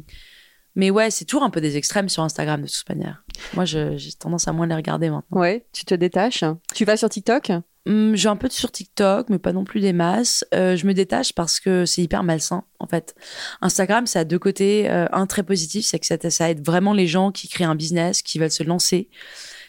mais 0.74 0.90
ouais, 0.90 1.10
c'est 1.10 1.24
toujours 1.24 1.44
un 1.44 1.50
peu 1.50 1.60
des 1.60 1.76
extrêmes 1.76 2.08
sur 2.08 2.22
Instagram, 2.22 2.62
de 2.62 2.68
toute 2.68 2.88
manière. 2.88 3.22
Moi, 3.54 3.64
j'ai 3.64 3.96
tendance 4.18 4.48
à 4.48 4.52
moins 4.52 4.66
les 4.66 4.74
regarder 4.74 5.10
maintenant. 5.10 5.40
Ouais, 5.40 5.66
tu 5.72 5.84
te 5.84 5.94
détaches. 5.94 6.44
Tu 6.74 6.84
vas 6.84 6.96
sur 6.96 7.08
TikTok? 7.08 7.52
Hum, 7.87 8.16
j'ai 8.16 8.28
un 8.28 8.37
peu 8.37 8.48
sur 8.48 8.72
TikTok, 8.72 9.28
mais 9.28 9.38
pas 9.38 9.52
non 9.52 9.64
plus 9.64 9.80
des 9.80 9.92
masses. 9.92 10.44
Euh, 10.54 10.74
je 10.74 10.87
me 10.87 10.94
détache 10.94 11.34
parce 11.34 11.60
que 11.60 11.84
c'est 11.84 12.02
hyper 12.02 12.22
malsain, 12.22 12.64
en 12.78 12.87
fait. 12.87 13.14
Instagram, 13.60 14.06
ça 14.06 14.20
a 14.20 14.24
deux 14.24 14.38
côtés. 14.38 14.90
Euh, 14.90 15.06
un 15.12 15.26
très 15.26 15.42
positif, 15.42 15.84
c'est 15.84 15.98
que 15.98 16.06
ça, 16.06 16.16
ça 16.30 16.50
aide 16.50 16.64
vraiment 16.64 16.94
les 16.94 17.06
gens 17.06 17.30
qui 17.30 17.46
créent 17.46 17.64
un 17.64 17.74
business, 17.74 18.22
qui 18.22 18.38
veulent 18.38 18.50
se 18.50 18.62
lancer. 18.62 19.10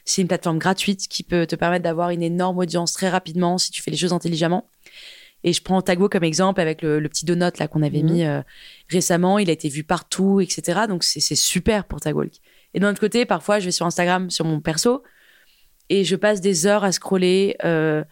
C'est 0.05 0.21
une 0.21 0.27
plateforme 0.27 0.59
gratuite 0.59 1.07
qui 1.09 1.23
peut 1.23 1.45
te 1.45 1.55
permettre 1.55 1.83
d'avoir 1.83 2.11
une 2.11 2.23
énorme 2.23 2.59
audience 2.59 2.93
très 2.93 3.09
rapidement 3.09 3.57
si 3.57 3.71
tu 3.71 3.81
fais 3.81 3.91
les 3.91 3.97
choses 3.97 4.13
intelligemment. 4.13 4.69
Et 5.47 5.53
je 5.53 5.61
prends 5.61 5.81
Tagwo 5.81 6.09
comme 6.09 6.23
exemple 6.23 6.59
avec 6.59 6.81
le, 6.81 6.99
le 6.99 7.07
petit 7.07 7.23
donut 7.23 7.57
là 7.59 7.67
qu'on 7.67 7.83
avait 7.83 8.01
Mhm. 8.01 8.11
mis 8.11 8.25
euh, 8.25 8.41
récemment. 8.89 9.37
Il 9.37 9.49
a 9.49 9.53
été 9.53 9.69
vu 9.69 9.83
partout, 9.83 10.41
etc. 10.41 10.81
Donc 10.89 11.03
c'est 11.03 11.19
c'est 11.19 11.35
super 11.35 11.85
pour 11.85 12.01
Tagwalk. 12.01 12.33
Et 12.73 12.79
d'un 12.79 12.89
autre 12.89 12.99
côté, 12.99 13.25
parfois, 13.25 13.59
je 13.59 13.65
vais 13.65 13.71
sur 13.71 13.85
Instagram, 13.85 14.29
sur 14.31 14.43
mon 14.43 14.59
perso, 14.59 15.03
et 15.89 16.03
je 16.03 16.15
passe 16.15 16.41
des 16.41 16.65
heures 16.65 16.83
à 16.83 16.91
scroller 16.91 17.55
euh, 17.63 18.03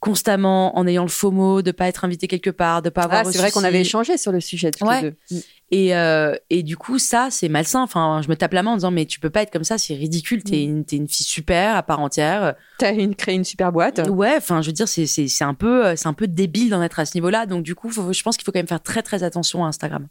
constamment 0.00 0.76
en 0.78 0.86
ayant 0.86 1.02
le 1.02 1.08
FOMO 1.08 1.62
de 1.62 1.70
pas 1.72 1.88
être 1.88 2.04
invité 2.04 2.28
quelque 2.28 2.50
part, 2.50 2.82
de 2.82 2.88
pas 2.90 3.02
avoir 3.02 3.22
Ah, 3.26 3.30
c'est 3.32 3.38
vrai 3.38 3.50
qu'on 3.50 3.64
avait 3.64 3.80
échangé 3.80 4.16
sur 4.16 4.30
le 4.32 4.40
sujet 4.40 4.70
tous 4.70 4.86
Ouais. 4.86 5.02
les 5.02 5.10
deux. 5.10 5.16
Mm. 5.30 5.38
Et, 5.70 5.94
euh, 5.96 6.34
et 6.50 6.62
du 6.62 6.76
coup, 6.76 6.98
ça, 6.98 7.28
c'est 7.30 7.48
malsain. 7.48 7.82
Enfin, 7.82 8.20
je 8.22 8.28
me 8.28 8.36
tape 8.36 8.54
la 8.54 8.62
main 8.62 8.70
en 8.70 8.76
disant, 8.76 8.90
mais 8.90 9.04
tu 9.06 9.20
peux 9.20 9.28
pas 9.28 9.42
être 9.42 9.50
comme 9.52 9.64
ça, 9.64 9.76
c'est 9.76 9.94
ridicule. 9.94 10.42
T'es 10.44 10.56
Mm. 10.66 10.70
une, 10.70 10.84
t'es 10.84 10.96
une 10.96 11.08
fille 11.08 11.26
super 11.26 11.76
à 11.76 11.82
part 11.82 12.00
entière. 12.00 12.54
T'as 12.78 12.94
une, 12.94 13.14
créé 13.14 13.34
une 13.34 13.44
super 13.44 13.72
boîte. 13.72 14.08
Ouais, 14.08 14.34
enfin, 14.36 14.62
je 14.62 14.68
veux 14.68 14.72
dire, 14.72 14.88
c'est, 14.88 15.06
c'est, 15.06 15.26
c'est 15.28 15.44
un 15.44 15.54
peu, 15.54 15.86
euh, 15.86 15.96
c'est 15.96 16.06
un 16.08 16.14
peu 16.14 16.26
débile 16.28 16.70
d'en 16.70 16.80
être 16.82 17.00
à 17.00 17.04
ce 17.04 17.16
niveau-là. 17.16 17.46
Donc, 17.46 17.64
du 17.64 17.74
coup, 17.74 17.90
faut- 17.90 18.12
je 18.12 18.22
pense 18.22 18.36
qu'il 18.36 18.44
faut 18.44 18.52
quand 18.52 18.60
même 18.60 18.68
faire 18.68 18.82
très, 18.82 19.02
très 19.02 19.22
attention 19.24 19.64
à 19.64 19.68
Instagram. 19.68 20.06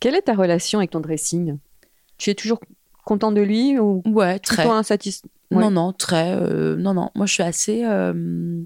Quelle 0.00 0.14
est 0.14 0.22
ta 0.22 0.34
relation 0.34 0.78
avec 0.78 0.90
ton 0.90 1.00
dressing? 1.00 1.58
Tu 2.18 2.30
es 2.30 2.34
toujours 2.34 2.60
Content 3.04 3.32
de 3.32 3.40
lui 3.40 3.80
ou 3.80 4.00
Ouais, 4.06 4.38
très. 4.38 4.64
insatisfait 4.64 5.26
Non, 5.50 5.72
non, 5.72 5.92
très. 5.92 6.36
euh, 6.36 6.76
non, 6.76 6.94
non. 6.94 7.10
Moi, 7.16 7.26
je 7.26 7.32
suis 7.32 7.42
assez. 7.42 7.82
euh, 7.84 8.62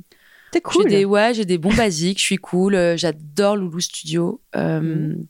T'es 0.57 0.61
cool. 0.63 0.85
J'ai 0.85 0.89
des, 0.99 1.05
ouais, 1.05 1.35
j'ai 1.35 1.45
des 1.45 1.59
bons 1.59 1.75
basiques. 1.75 2.19
Je 2.19 2.25
suis 2.25 2.37
cool. 2.39 2.75
euh, 2.75 2.97
J'adore 2.97 3.57
Loulou 3.57 3.81
Studio. 3.81 4.41
Euh, 4.57 4.81
Mhm. 4.81 5.27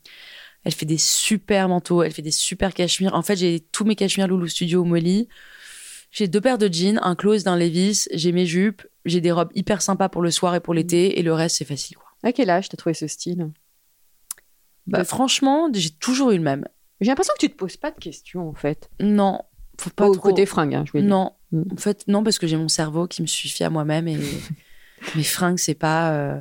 Elle 0.64 0.72
fait 0.74 0.86
des 0.86 0.98
super 0.98 1.68
manteaux. 1.68 2.02
Elle 2.02 2.12
fait 2.12 2.22
des 2.22 2.30
super 2.30 2.74
cachemires. 2.74 3.14
En 3.14 3.22
fait, 3.22 3.36
j'ai 3.36 3.60
tous 3.72 3.84
mes 3.84 3.94
cachemires 3.96 4.26
Loulou 4.28 4.46
Studio 4.48 4.82
au 4.82 4.84
Molly. 4.84 5.28
J'ai 6.10 6.28
deux 6.28 6.40
paires 6.40 6.58
de 6.58 6.68
jeans, 6.72 6.98
un 7.02 7.14
close, 7.14 7.44
d'un 7.44 7.56
Levis. 7.56 8.06
J'ai 8.12 8.30
mes 8.32 8.46
jupes. 8.46 8.86
J'ai 9.04 9.20
des 9.20 9.30
robes 9.32 9.50
hyper 9.54 9.82
sympas 9.82 10.08
pour 10.08 10.22
le 10.22 10.30
soir 10.30 10.54
et 10.54 10.60
pour 10.60 10.74
l'été. 10.74 11.18
Et 11.18 11.22
le 11.22 11.32
reste, 11.32 11.56
c'est 11.58 11.64
facile. 11.64 11.96
Quoi. 11.96 12.06
À 12.22 12.32
quel 12.32 12.50
âge 12.50 12.68
t'as 12.68 12.76
trouvé 12.76 12.94
ce 12.94 13.06
style? 13.08 13.50
Bah, 14.86 15.04
franchement, 15.04 15.68
j'ai 15.72 15.90
toujours 15.90 16.30
eu 16.30 16.36
le 16.36 16.42
même. 16.42 16.64
J'ai 17.00 17.08
l'impression 17.08 17.34
que 17.38 17.44
tu 17.46 17.50
te 17.52 17.56
poses 17.56 17.76
pas 17.76 17.90
de 17.90 17.98
questions 17.98 18.48
en 18.48 18.54
fait. 18.54 18.88
Non, 19.00 19.40
faut 19.80 19.90
pas 19.90 20.08
Au 20.08 20.12
trop. 20.14 20.30
côté 20.30 20.46
fringue, 20.46 20.74
hein, 20.74 20.84
je 20.86 20.92
veux 20.92 21.00
dire. 21.00 21.08
Non, 21.10 21.32
Mm. 21.52 21.62
en 21.72 21.76
fait, 21.76 22.02
non, 22.08 22.24
parce 22.24 22.40
que 22.40 22.48
j'ai 22.48 22.56
mon 22.56 22.66
cerveau 22.68 23.06
qui 23.06 23.22
me 23.22 23.28
suffit 23.28 23.62
à 23.62 23.70
moi-même 23.70 24.08
et 24.08 24.16
mes 25.14 25.22
fringues, 25.24 25.58
c'est 25.58 25.74
pas. 25.74 26.12
euh, 26.12 26.40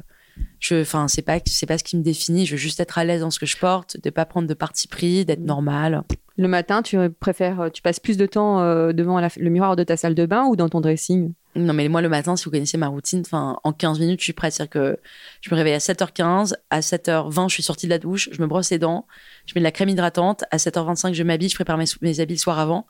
je, 0.60 0.82
enfin, 0.82 1.08
c'est 1.08 1.22
pas, 1.22 1.38
c'est 1.46 1.66
pas 1.66 1.78
ce 1.78 1.84
qui 1.84 1.96
me 1.98 2.04
définit. 2.04 2.46
Je 2.46 2.52
veux 2.54 2.58
juste 2.58 2.80
être 2.80 2.98
à 2.98 3.04
l'aise 3.06 3.22
dans 3.22 3.32
ce 3.32 3.40
que 3.40 3.46
je 3.46 3.56
porte, 3.58 3.98
de 4.02 4.10
pas 4.10 4.26
prendre 4.26 4.48
de 4.48 4.54
parti 4.54 4.88
pris, 4.88 5.24
d'être 5.26 5.40
Mm. 5.42 5.46
normal. 5.46 6.04
Le 6.38 6.48
matin, 6.50 6.82
tu 6.82 6.98
préfères, 7.10 7.70
tu 7.72 7.82
passes 7.82 8.02
plus 8.02 8.18
de 8.18 8.26
temps 8.26 8.60
euh, 8.60 8.92
devant 8.92 9.20
la- 9.22 9.30
le 9.38 9.50
miroir 9.50 9.78
de 9.78 9.84
ta 9.84 9.96
salle 9.96 10.16
de 10.16 10.26
bain 10.26 10.44
ou 10.46 10.56
dans 10.58 10.68
ton 10.68 10.82
dressing? 10.82 11.32
Non, 11.56 11.72
mais 11.74 11.88
moi, 11.88 12.02
le 12.02 12.10
matin, 12.10 12.36
si 12.36 12.44
vous 12.44 12.52
connaissez 12.52 12.78
ma 12.78 12.88
routine, 12.88 13.22
enfin, 13.26 13.58
en 13.64 13.72
15 13.72 14.00
minutes, 14.02 14.20
je 14.20 14.26
suis 14.26 14.34
prête. 14.34 14.52
C'est-à-dire 14.52 14.72
que 14.72 15.00
je 15.40 15.50
me 15.50 15.56
réveille 15.56 15.74
à 15.76 15.80
7h15, 15.80 16.56
à 16.70 16.82
7h20, 16.82 17.48
je 17.48 17.54
suis 17.54 17.64
sortie 17.64 17.86
de 17.86 17.92
la 17.92 17.98
douche, 18.00 18.28
je 18.34 18.42
me 18.42 18.48
brosse 18.48 18.72
les 18.72 18.80
dents, 18.80 19.08
je 19.46 19.54
mets 19.56 19.62
de 19.62 19.64
la 19.64 19.72
crème 19.72 19.88
hydratante, 19.88 20.44
à 20.52 20.58
7h25, 20.58 21.14
je 21.14 21.24
m'habille, 21.24 21.48
je 21.48 21.56
prépare 21.56 21.78
mes, 21.78 21.86
mes 22.02 22.20
habits 22.20 22.34
le 22.34 22.40
soir 22.40 22.60
avant. 22.60 22.86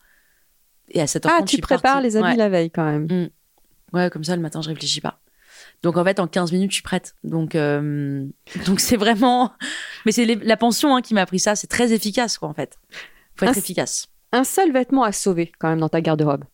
Et 0.90 1.00
à 1.00 1.06
7h30, 1.06 1.30
Ah, 1.32 1.38
je 1.42 1.46
tu 1.46 1.56
suis 1.58 1.62
prépares 1.62 1.82
partie. 1.94 2.08
les 2.08 2.18
habits 2.18 2.26
Ouais. 2.30 2.36
la 2.38 2.50
veille 2.50 2.72
quand 2.72 2.86
même. 2.86 3.30
Ouais, 3.94 4.10
comme 4.10 4.24
ça, 4.24 4.36
le 4.36 4.42
matin, 4.42 4.62
je 4.64 4.70
réfléchis 4.70 5.02
pas. 5.02 5.20
Donc, 5.84 5.98
en 5.98 6.04
fait, 6.04 6.20
en 6.20 6.28
15 6.28 6.52
minutes, 6.52 6.72
je 6.72 6.76
suis 6.76 6.84
prête. 6.84 7.16
Donc, 7.24 7.56
euh, 7.56 8.26
donc 8.66 8.80
c'est 8.80 8.98
vraiment. 8.98 9.54
Mais 10.06 10.12
c'est 10.12 10.26
la 10.26 10.58
pension 10.58 10.96
hein, 10.96 11.02
qui 11.02 11.14
m'a 11.14 11.22
appris 11.22 11.40
ça. 11.40 11.56
C'est 11.56 11.68
très 11.68 11.94
efficace, 11.94 12.38
quoi, 12.38 12.50
en 12.50 12.54
fait. 12.54 12.78
Faut 13.36 13.46
être 13.46 13.58
efficace. 13.58 14.08
Un 14.32 14.44
seul 14.44 14.72
vêtement 14.72 15.04
à 15.04 15.12
sauver 15.12 15.52
quand 15.60 15.70
même 15.70 15.80
dans 15.80 15.90
ta 15.90 16.02
garde-robe. 16.02 16.46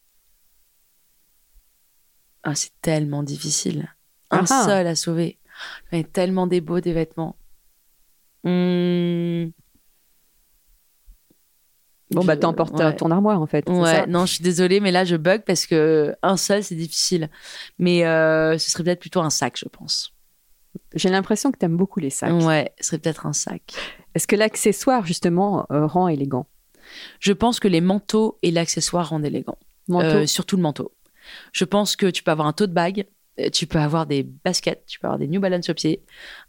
Ah, 2.44 2.56
c'est 2.56 2.72
tellement 2.82 3.24
difficile. 3.24 3.94
Un 4.32 4.40
Ah 4.40 4.46
ah. 4.50 4.66
seul 4.66 4.88
à 4.88 4.96
sauver. 4.96 5.40
Ai 5.92 6.04
tellement 6.04 6.48
des 6.48 6.62
beaux, 6.62 6.80
des 6.80 6.94
vêtements. 6.94 7.36
Hum, 8.44 9.52
Bon, 12.12 12.26
bah 12.26 12.36
t'emportes 12.36 12.78
ouais. 12.78 12.96
ton 12.96 13.10
armoire 13.10 13.42
en 13.42 13.46
fait. 13.46 13.70
Ouais, 13.70 13.86
ça 13.86 14.06
non, 14.06 14.26
je 14.26 14.34
suis 14.36 14.44
désolée, 14.44 14.80
mais 14.80 14.92
là, 14.92 15.06
je 15.06 15.16
bug 15.16 15.44
parce 15.46 15.66
que 15.66 16.16
un 16.22 16.38
seul, 16.38 16.64
c'est 16.64 16.76
difficile. 16.76 17.30
Mais 17.80 18.06
euh, 18.06 18.58
ce 18.58 18.70
serait 18.70 18.84
peut-être 18.84 19.00
plutôt 19.00 19.22
un 19.22 19.30
sac, 19.30 19.58
je 19.58 19.68
pense. 19.70 20.14
J'ai 20.94 21.10
l'impression 21.10 21.52
que 21.52 21.58
t'aimes 21.58 21.78
beaucoup 21.78 22.00
les 22.00 22.10
sacs. 22.10 22.34
Ouais, 22.34 22.74
ce 22.80 22.88
serait 22.88 22.98
peut-être 22.98 23.26
un 23.26 23.34
sac. 23.34 23.62
Est-ce 24.14 24.28
que 24.28 24.36
l'accessoire 24.36 25.06
justement 25.06 25.66
euh, 25.72 25.86
rend 25.86 26.08
élégant? 26.08 26.48
Je 27.20 27.32
pense 27.34 27.60
que 27.60 27.68
les 27.68 27.82
manteaux 27.82 28.38
et 28.42 28.52
l'accessoire 28.52 29.10
rendent 29.10 29.26
élégant. 29.26 29.58
Euh, 29.90 30.26
surtout 30.26 30.56
le 30.56 30.62
manteau. 30.62 30.94
Je 31.54 31.66
pense 31.66 31.96
que 31.96 32.08
tu 32.08 32.24
peux 32.24 32.32
avoir 32.32 32.48
un 32.48 32.54
tote 32.54 32.74
bag, 32.74 33.00
euh, 33.00 33.04
tu 33.52 33.68
peux 33.68 33.80
avoir 33.80 34.06
des 34.06 34.24
baskets, 34.24 34.84
tu 34.88 35.00
peux 35.00 35.08
avoir 35.08 35.20
des 35.20 35.28
New 35.28 35.40
Balance 35.40 35.70
au 35.70 35.74
pied, 35.74 36.04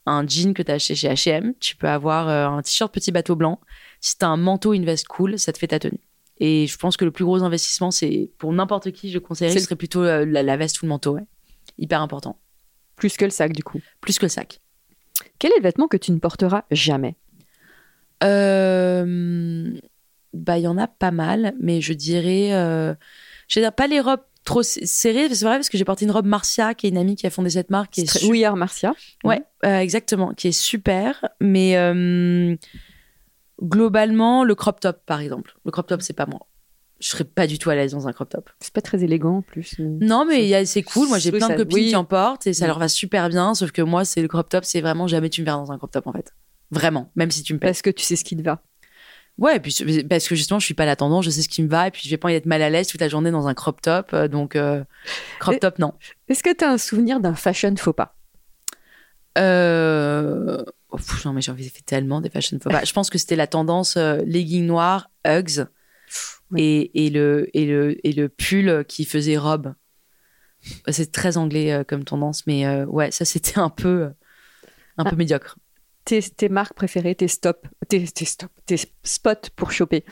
un 0.06 0.26
jean 0.26 0.52
que 0.54 0.62
tu 0.62 0.70
as 0.70 0.74
acheté 0.74 0.94
chez 0.94 1.08
H&M, 1.08 1.54
tu 1.60 1.76
peux 1.76 1.88
avoir 1.88 2.28
euh, 2.28 2.46
un 2.46 2.62
t-shirt 2.62 2.92
petit 2.92 3.12
bateau 3.12 3.36
blanc. 3.36 3.60
Si 4.00 4.18
tu 4.18 4.24
as 4.24 4.28
un 4.28 4.36
manteau, 4.36 4.72
une 4.74 4.84
veste 4.84 5.06
cool, 5.06 5.38
ça 5.38 5.52
te 5.52 5.58
fait 5.58 5.68
ta 5.68 5.78
tenue. 5.78 6.00
Et 6.38 6.66
je 6.66 6.76
pense 6.76 6.96
que 6.96 7.04
le 7.04 7.12
plus 7.12 7.24
gros 7.24 7.42
investissement, 7.42 7.90
c'est 7.90 8.30
pour 8.38 8.52
n'importe 8.52 8.90
qui, 8.90 9.10
je 9.10 9.18
conseillerais, 9.18 9.58
ce 9.58 9.64
serait 9.64 9.76
plutôt 9.76 10.02
euh, 10.02 10.24
la, 10.26 10.42
la 10.42 10.56
veste 10.56 10.82
ou 10.82 10.86
le 10.86 10.90
manteau. 10.90 11.14
ouais. 11.14 11.24
Hyper 11.78 12.00
important. 12.00 12.38
Plus 12.96 13.16
que 13.16 13.24
le 13.24 13.30
sac 13.30 13.52
du 13.52 13.62
coup. 13.62 13.80
Plus 14.00 14.18
que 14.18 14.26
le 14.26 14.30
sac. 14.30 14.60
Quel 15.38 15.52
est 15.52 15.58
le 15.58 15.62
vêtement 15.62 15.88
que 15.88 15.96
tu 15.96 16.12
ne 16.12 16.18
porteras 16.18 16.64
jamais? 16.70 17.16
Euh, 18.24 19.72
bah, 20.32 20.58
il 20.58 20.62
y 20.62 20.68
en 20.68 20.78
a 20.78 20.86
pas 20.86 21.10
mal, 21.10 21.54
mais 21.60 21.80
je 21.80 21.92
dirais, 21.92 22.52
euh, 22.52 22.94
je 23.48 23.60
dirais 23.60 23.72
pas 23.72 23.86
les 23.86 24.00
robes 24.00 24.22
trop 24.44 24.60
s- 24.62 24.78
serrées. 24.84 25.34
C'est 25.34 25.44
vrai 25.44 25.56
parce 25.56 25.68
que 25.68 25.78
j'ai 25.78 25.84
porté 25.84 26.04
une 26.04 26.10
robe 26.10 26.26
Marcia, 26.26 26.74
qui 26.74 26.86
est 26.86 26.90
une 26.90 26.98
amie 26.98 27.16
qui 27.16 27.26
a 27.26 27.30
fondé 27.30 27.50
cette 27.50 27.70
marque, 27.70 27.92
qui 27.92 28.00
est 28.02 28.24
Oui, 28.24 28.44
Art 28.44 28.56
Marcia. 28.56 28.94
Ouais, 29.24 29.42
euh, 29.64 29.78
exactement, 29.78 30.32
qui 30.34 30.48
est 30.48 30.52
super. 30.52 31.28
Mais 31.40 31.76
euh, 31.76 32.56
globalement, 33.62 34.44
le 34.44 34.54
crop 34.54 34.80
top, 34.80 35.00
par 35.06 35.20
exemple. 35.20 35.54
Le 35.64 35.70
crop 35.70 35.86
top, 35.86 36.02
c'est 36.02 36.12
pas 36.12 36.26
moi. 36.26 36.40
Je 37.00 37.08
serais 37.08 37.24
pas 37.24 37.48
du 37.48 37.58
tout 37.58 37.68
à 37.68 37.74
l'aise 37.74 37.92
dans 37.92 38.06
un 38.06 38.12
crop 38.12 38.28
top. 38.28 38.48
C'est 38.60 38.72
pas 38.72 38.80
très 38.80 39.02
élégant 39.02 39.38
en 39.38 39.42
plus. 39.42 39.74
mais- 39.80 40.06
Non, 40.06 40.24
mais 40.24 40.64
c'est 40.66 40.82
cool. 40.84 41.08
Moi, 41.08 41.18
j'ai 41.18 41.32
plein 41.32 41.48
ça- 41.48 41.54
de 41.56 41.62
copines 41.64 41.78
oui. 41.78 41.88
qui 41.88 41.96
en 41.96 42.04
portent 42.04 42.46
et 42.46 42.52
ça 42.52 42.64
Oui. 42.64 42.68
leur 42.68 42.78
va 42.78 42.88
super 42.88 43.28
bien. 43.28 43.54
Sauf 43.54 43.72
que 43.72 43.82
moi, 43.82 44.04
c'est 44.04 44.22
le 44.22 44.28
crop 44.28 44.48
top, 44.48 44.64
c'est 44.64 44.80
vraiment 44.80 45.08
jamais 45.08 45.28
tu 45.28 45.40
me 45.40 45.46
verras 45.46 45.58
dans 45.58 45.72
un 45.72 45.78
crop 45.78 45.90
top, 45.90 46.06
en 46.06 46.12
fait. 46.12 46.32
Vraiment, 46.70 47.10
même 47.16 47.30
si 47.30 47.42
tu 47.42 47.54
me 47.54 47.58
payes. 47.58 47.68
Parce 47.70 47.82
que 47.82 47.90
tu 47.90 48.04
sais 48.04 48.14
ce 48.16 48.24
qui 48.24 48.36
te 48.36 48.42
va. 48.42 48.62
Ouais, 49.38 49.56
et 49.56 49.60
puis 49.60 50.04
parce 50.08 50.28
que 50.28 50.34
justement, 50.34 50.60
je 50.60 50.66
suis 50.66 50.74
pas 50.74 50.84
la 50.84 50.94
tendance, 50.94 51.24
je 51.24 51.30
sais 51.30 51.42
ce 51.42 51.48
qui 51.48 51.62
me 51.62 51.68
va, 51.68 51.88
et 51.88 51.90
puis 51.90 52.02
je 52.04 52.10
vais 52.10 52.18
pas 52.18 52.32
être 52.32 52.46
mal 52.46 52.62
à 52.62 52.68
l'aise 52.70 52.86
toute 52.86 53.00
la 53.00 53.08
journée 53.08 53.30
dans 53.30 53.48
un 53.48 53.54
crop 53.54 53.80
top, 53.80 54.10
euh, 54.12 54.28
donc 54.28 54.56
euh, 54.56 54.84
crop 55.40 55.58
top 55.58 55.78
non. 55.78 55.94
Est-ce 56.28 56.42
que 56.42 56.54
tu 56.54 56.64
as 56.64 56.70
un 56.70 56.78
souvenir 56.78 57.18
d'un 57.18 57.34
fashion 57.34 57.74
faux 57.76 57.92
pas? 57.94 58.14
Euh... 59.38 60.62
oh, 60.90 60.98
non 61.24 61.32
mais 61.32 61.40
j'en 61.40 61.56
ai 61.56 61.62
fait 61.62 61.82
tellement 61.84 62.20
des 62.20 62.28
fashion 62.28 62.58
faux 62.62 62.68
pas. 62.68 62.84
Je 62.84 62.92
pense 62.92 63.08
que 63.08 63.16
c'était 63.18 63.36
la 63.36 63.46
tendance 63.46 63.96
euh, 63.96 64.18
legging 64.26 64.66
noir, 64.66 65.10
Uggs, 65.26 65.64
et, 66.56 67.06
et 67.06 67.10
le 67.10 67.48
et 67.56 67.64
le 67.64 68.06
et 68.06 68.12
le 68.12 68.28
pull 68.28 68.84
qui 68.86 69.04
faisait 69.06 69.38
robe. 69.38 69.74
C'est 70.88 71.10
très 71.10 71.38
anglais 71.38 71.72
euh, 71.72 71.82
comme 71.84 72.04
tendance, 72.04 72.46
mais 72.46 72.84
ouais, 72.84 73.10
ça 73.10 73.24
c'était 73.24 73.58
un 73.58 73.70
peu 73.70 74.10
un 74.98 75.04
peu 75.04 75.10
Ah. 75.12 75.16
médiocre. 75.16 75.56
Tes, 76.04 76.20
tes 76.22 76.48
marques 76.48 76.74
préférées, 76.74 77.14
tes 77.14 77.28
stops, 77.28 77.68
tes, 77.88 78.04
tes 78.04 78.24
stops, 78.24 78.52
tes 78.66 78.76
spots 79.04 79.50
pour 79.56 79.72
choper 79.72 80.04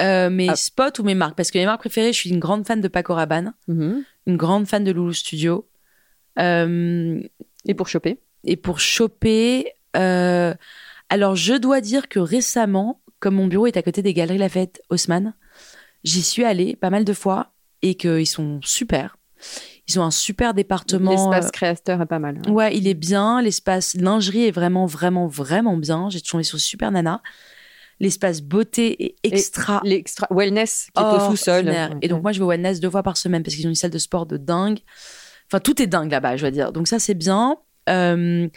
Euh, 0.00 0.28
mes 0.28 0.50
Ah. 0.50 0.56
spots 0.56 0.98
ou 1.00 1.02
mes 1.04 1.14
marques? 1.14 1.36
Parce 1.36 1.50
que 1.50 1.58
mes 1.58 1.64
marques 1.64 1.80
préférées, 1.80 2.12
je 2.12 2.18
suis 2.18 2.30
une 2.30 2.38
grande 2.38 2.66
fan 2.66 2.80
de 2.82 2.88
Paco 2.88 3.14
Rabanne, 3.14 3.54
Mhm. 3.68 4.04
une 4.26 4.36
grande 4.36 4.66
fan 4.66 4.84
de 4.84 4.90
Loulou 4.92 5.12
Studio. 5.14 5.68
Euh, 6.38 7.20
Et 7.64 7.74
pour 7.74 7.88
choper 7.88 8.18
Et 8.44 8.56
pour 8.56 8.78
choper, 8.78 9.72
euh, 9.96 10.54
alors 11.08 11.34
je 11.34 11.54
dois 11.54 11.80
dire 11.80 12.08
que 12.08 12.18
récemment, 12.18 13.00
comme 13.20 13.36
mon 13.36 13.46
bureau 13.46 13.66
est 13.66 13.76
à 13.76 13.82
côté 13.82 14.02
des 14.02 14.12
Galeries 14.14 14.38
Lafayette 14.38 14.82
Haussmann, 14.90 15.34
j'y 16.04 16.22
suis 16.22 16.44
allée 16.44 16.76
pas 16.76 16.90
mal 16.90 17.04
de 17.04 17.12
fois 17.12 17.52
et 17.82 17.94
qu'ils 17.94 18.26
sont 18.26 18.60
super. 18.62 19.16
Ils 19.88 20.00
ont 20.00 20.02
un 20.02 20.10
super 20.10 20.52
département. 20.54 21.10
L'espace 21.30 21.50
créateur 21.50 22.00
est 22.02 22.06
pas 22.06 22.18
mal. 22.18 22.40
euh, 22.46 22.50
Ouais, 22.50 22.76
il 22.76 22.88
est 22.88 22.94
bien. 22.94 23.40
L'espace 23.42 23.94
lingerie 23.94 24.46
est 24.46 24.50
vraiment, 24.50 24.86
vraiment, 24.86 25.26
vraiment 25.26 25.76
bien. 25.76 26.08
J'ai 26.10 26.20
tombé 26.20 26.42
sur 26.42 26.58
super 26.58 26.90
nana. 26.90 27.22
L'espace 28.00 28.42
beauté 28.42 29.04
est 29.06 29.16
extra. 29.22 29.80
L'extra 29.84 30.26
wellness 30.30 30.88
qui 30.94 31.02
est 31.02 31.06
au 31.06 31.30
sous-sol. 31.30 31.54
ordinaire. 31.56 31.96
Et 32.02 32.08
donc 32.08 32.22
moi, 32.22 32.32
je 32.32 32.38
vais 32.40 32.44
au 32.44 32.48
wellness 32.48 32.80
deux 32.80 32.90
fois 32.90 33.02
par 33.02 33.16
semaine 33.16 33.42
parce 33.42 33.54
qu'ils 33.56 33.66
ont 33.66 33.70
une 33.70 33.74
salle 33.74 33.90
de 33.90 33.98
sport 33.98 34.26
de 34.26 34.36
dingue. 34.36 34.80
Enfin, 35.50 35.60
tout 35.60 35.80
est 35.80 35.86
dingue 35.86 36.10
là-bas, 36.10 36.36
je 36.36 36.42
dois 36.42 36.50
dire. 36.50 36.72
Donc 36.72 36.88
ça, 36.88 36.98
c'est 36.98 37.14
bien. 37.14 37.56
Euh, 37.88 38.48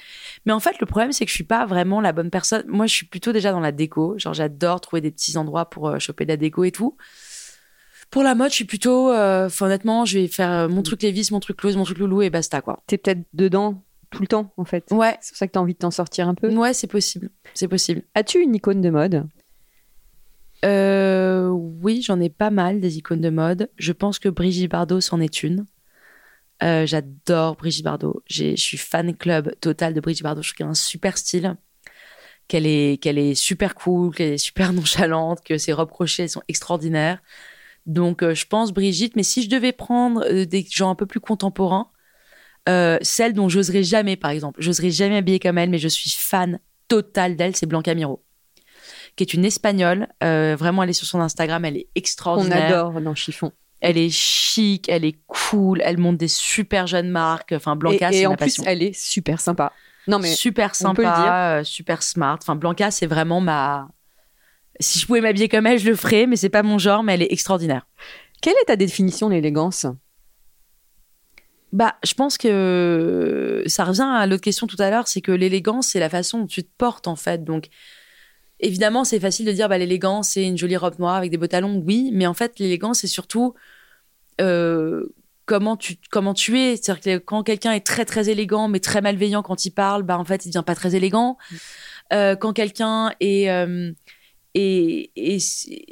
mais 0.46 0.52
en 0.54 0.60
fait, 0.60 0.80
le 0.82 0.88
problème, 0.88 1.12
c'est 1.12 1.24
que 1.24 1.30
je 1.30 1.36
suis 1.36 1.44
pas 1.44 1.66
vraiment 1.68 2.02
la 2.02 2.12
bonne 2.14 2.32
personne. 2.32 2.64
Moi, 2.68 2.88
je 2.88 2.94
suis 2.96 3.06
plutôt 3.06 3.32
déjà 3.32 3.52
dans 3.52 3.60
la 3.60 3.72
déco. 3.72 4.18
Genre, 4.18 4.34
j'adore 4.34 4.82
trouver 4.82 5.02
des 5.02 5.12
petits 5.12 5.38
endroits 5.38 5.70
pour 5.70 5.88
euh, 5.88 6.00
choper 6.00 6.26
de 6.26 6.32
la 6.32 6.38
déco 6.38 6.64
et 6.64 6.72
tout. 6.72 6.98
Pour 8.10 8.24
la 8.24 8.34
mode, 8.36 8.50
je 8.50 8.56
suis 8.56 8.66
plutôt. 8.66 9.12
euh, 9.12 9.50
honnêtement, 9.62 10.06
je 10.06 10.20
vais 10.20 10.28
faire 10.28 10.52
euh, 10.52 10.68
mon 10.68 10.82
truc 10.82 11.04
Levis, 11.04 11.30
mon 11.32 11.40
truc 11.40 11.58
Close, 11.58 11.78
mon 11.78 11.84
truc 11.84 12.00
Loulou 12.00 12.22
et 12.22 12.30
basta, 12.30 12.62
quoi. 12.62 12.82
T'es 12.88 12.98
peut-être 12.98 13.22
dedans 13.34 13.84
tout 14.10 14.22
le 14.22 14.28
temps, 14.28 14.52
en 14.58 14.66
fait. 14.66 14.86
Ouais, 14.92 15.18
C'est 15.22 15.32
pour 15.34 15.38
ça 15.38 15.48
que 15.48 15.52
t'as 15.52 15.60
envie 15.60 15.74
de 15.74 15.80
t'en 15.80 15.92
sortir 15.92 16.28
un 16.28 16.34
peu. 16.34 16.52
ouais, 16.54 16.74
c'est 16.74 16.88
possible. 16.88 17.30
C'est 17.54 17.68
possible. 17.68 18.02
As-tu 18.16 18.40
une 18.42 18.56
icône 18.56 18.82
de 18.82 18.90
mode? 18.90 19.28
Euh, 20.66 21.48
oui, 21.50 22.02
j'en 22.02 22.20
ai 22.20 22.30
pas 22.30 22.50
mal 22.50 22.80
des 22.82 22.98
icônes 22.98 23.22
de 23.22 23.30
mode. 23.30 23.70
Je 23.78 23.92
pense 23.92 24.20
que 24.20 24.28
Brigitte 24.30 24.72
Bardot 24.72 25.00
s'en 25.02 25.22
est 25.22 25.44
une. 25.44 25.66
Euh, 26.64 26.86
J'adore 26.86 27.56
Brigitte 27.56 27.86
Bardot. 27.86 28.22
Je 28.26 28.56
suis 28.56 28.78
fan 28.78 29.16
club 29.16 29.54
total 29.62 29.94
de 29.94 30.02
Brigitte 30.02 30.24
Bardot. 30.24 30.42
Je 30.42 30.50
trouve 30.50 30.58
qu'elle 30.58 30.68
a 30.68 30.72
un 30.72 30.74
super 30.74 31.18
style, 31.18 31.56
qu'elle 32.48 32.66
est, 32.66 33.02
qu'elle 33.02 33.18
est 33.18 33.36
super 33.36 33.76
cool, 33.76 34.14
qu'elle 34.14 34.34
est 34.34 34.38
super 34.38 34.74
nonchalante, 34.74 35.42
que 35.46 35.58
ses 35.58 35.72
robes 35.72 35.92
crochets 35.92 36.28
sont 36.28 36.42
extraordinaires. 36.50 37.22
Donc, 37.90 38.22
euh, 38.22 38.36
je 38.36 38.46
pense 38.46 38.72
Brigitte. 38.72 39.16
Mais 39.16 39.24
si 39.24 39.42
je 39.44 39.50
devais 39.50 39.72
prendre 39.74 40.24
euh, 40.24 40.46
des 40.46 40.66
gens 40.70 40.92
un 40.92 40.96
peu 40.96 41.08
plus 41.08 41.20
contemporains, 41.20 41.90
euh, 42.70 43.00
celle 43.02 43.34
dont 43.34 43.50
j'oserais 43.50 43.84
jamais, 43.84 44.16
par 44.16 44.30
exemple, 44.32 44.62
j'oserais 44.62 44.92
jamais 44.92 45.18
habiller 45.18 45.40
comme 45.40 45.58
elle, 45.58 45.72
mais 45.72 45.80
je 45.80 45.88
suis 45.88 46.12
fan 46.12 46.60
total 46.88 47.36
d'elle, 47.36 47.56
c'est 47.56 47.66
Blanca 47.66 47.94
Miro 47.94 48.24
qui 49.16 49.24
est 49.24 49.34
une 49.34 49.44
espagnole. 49.44 50.08
Vraiment, 50.22 50.84
elle 50.84 50.92
est 50.92 50.94
sur 50.94 51.08
son 51.08 51.20
Instagram, 51.20 51.66
elle 51.66 51.76
est 51.76 51.88
extraordinaire. 51.94 52.74
adore 52.74 53.02
dans 53.02 53.16
Chiffon 53.16 53.52
Elle 53.82 53.98
est 53.98 54.10
chic, 54.10 54.88
elle 54.88 55.04
est 55.04 55.18
cool, 55.28 55.82
elle 55.84 55.98
monte 55.98 56.16
des 56.16 56.30
super 56.30 56.88
jeunes 56.88 57.10
marques. 57.10 57.52
Enfin, 57.52 57.76
Blanca, 57.76 58.12
Et, 58.12 58.14
c'est 58.14 58.20
et 58.22 58.28
ma 58.28 58.34
en 58.34 58.36
plus, 58.38 58.46
passion. 58.46 58.64
elle 58.66 58.82
est 58.82 58.98
super 58.98 59.42
sympa. 59.42 59.74
Non, 60.08 60.20
mais 60.20 60.32
super 60.32 60.72
on 60.72 60.74
sympa, 60.74 61.62
super 61.66 62.02
smart. 62.02 62.38
Enfin, 62.42 62.56
Blanca, 62.56 62.92
c'est 62.92 63.08
vraiment 63.08 63.42
ma. 63.42 63.90
Si 64.80 65.00
je 65.00 65.06
pouvais 65.06 65.22
m'habiller 65.22 65.50
comme 65.50 65.68
elle, 65.68 65.80
je 65.80 65.90
le 65.90 65.96
ferais, 65.96 66.26
mais 66.26 66.36
c'est 66.36 66.50
pas 66.50 66.64
mon 66.64 66.78
genre, 66.78 67.04
mais 67.04 67.14
elle 67.14 67.22
est 67.22 67.32
extraordinaire. 67.32 67.88
Quelle 68.42 68.56
est 68.62 68.66
ta 68.68 68.76
définition 68.76 69.28
de 69.28 69.34
l'élégance? 69.34 69.86
Bah, 71.72 71.98
je 72.04 72.14
pense 72.14 72.38
que 72.38 73.64
ça 73.68 73.84
revient 73.84 74.08
à 74.10 74.26
l'autre 74.26 74.42
question 74.42 74.66
tout 74.66 74.78
à 74.80 74.90
l'heure, 74.90 75.08
c'est 75.08 75.22
que 75.22 75.32
l'élégance, 75.32 75.90
c'est 75.90 76.00
la 76.00 76.10
façon 76.10 76.40
dont 76.40 76.48
tu 76.48 76.64
te 76.64 76.70
portes, 76.78 77.08
en 77.08 77.16
fait. 77.16 77.44
Donc, 77.44 77.68
évidemment, 78.60 79.04
c'est 79.04 79.20
facile 79.20 79.46
de 79.46 79.52
dire, 79.52 79.70
bah, 79.70 79.78
l'élégance, 79.78 80.30
c'est 80.30 80.46
une 80.46 80.58
jolie 80.58 80.78
robe 80.78 80.98
noire 80.98 81.16
avec 81.16 81.30
des 81.30 81.38
beaux 81.38 81.48
talons, 81.48 81.84
oui, 81.86 82.10
mais 82.14 82.26
en 82.26 82.34
fait, 82.34 82.58
l'élégance, 82.58 83.00
c'est 83.00 83.08
surtout 83.08 83.54
euh, 84.42 85.14
comment, 85.46 85.78
tu, 85.78 85.98
comment 86.10 86.34
tu 86.34 86.60
es. 86.60 86.78
C'est-à-dire 86.78 87.20
que 87.20 87.24
quand 87.24 87.44
quelqu'un 87.44 87.74
est 87.74 87.86
très, 87.86 88.06
très 88.06 88.30
élégant, 88.30 88.68
mais 88.68 88.80
très 88.80 89.02
malveillant 89.02 89.44
quand 89.44 89.66
il 89.66 89.72
parle, 89.72 90.04
bah, 90.04 90.18
en 90.18 90.26
fait, 90.26 90.46
il 90.46 90.50
devient 90.50 90.64
pas 90.66 90.76
très 90.76 90.96
élégant. 90.96 91.38
Euh, 92.14 92.36
quand 92.36 92.54
quelqu'un 92.54 93.14
est, 93.20 93.52
euh, 93.52 93.92
est 94.56 95.12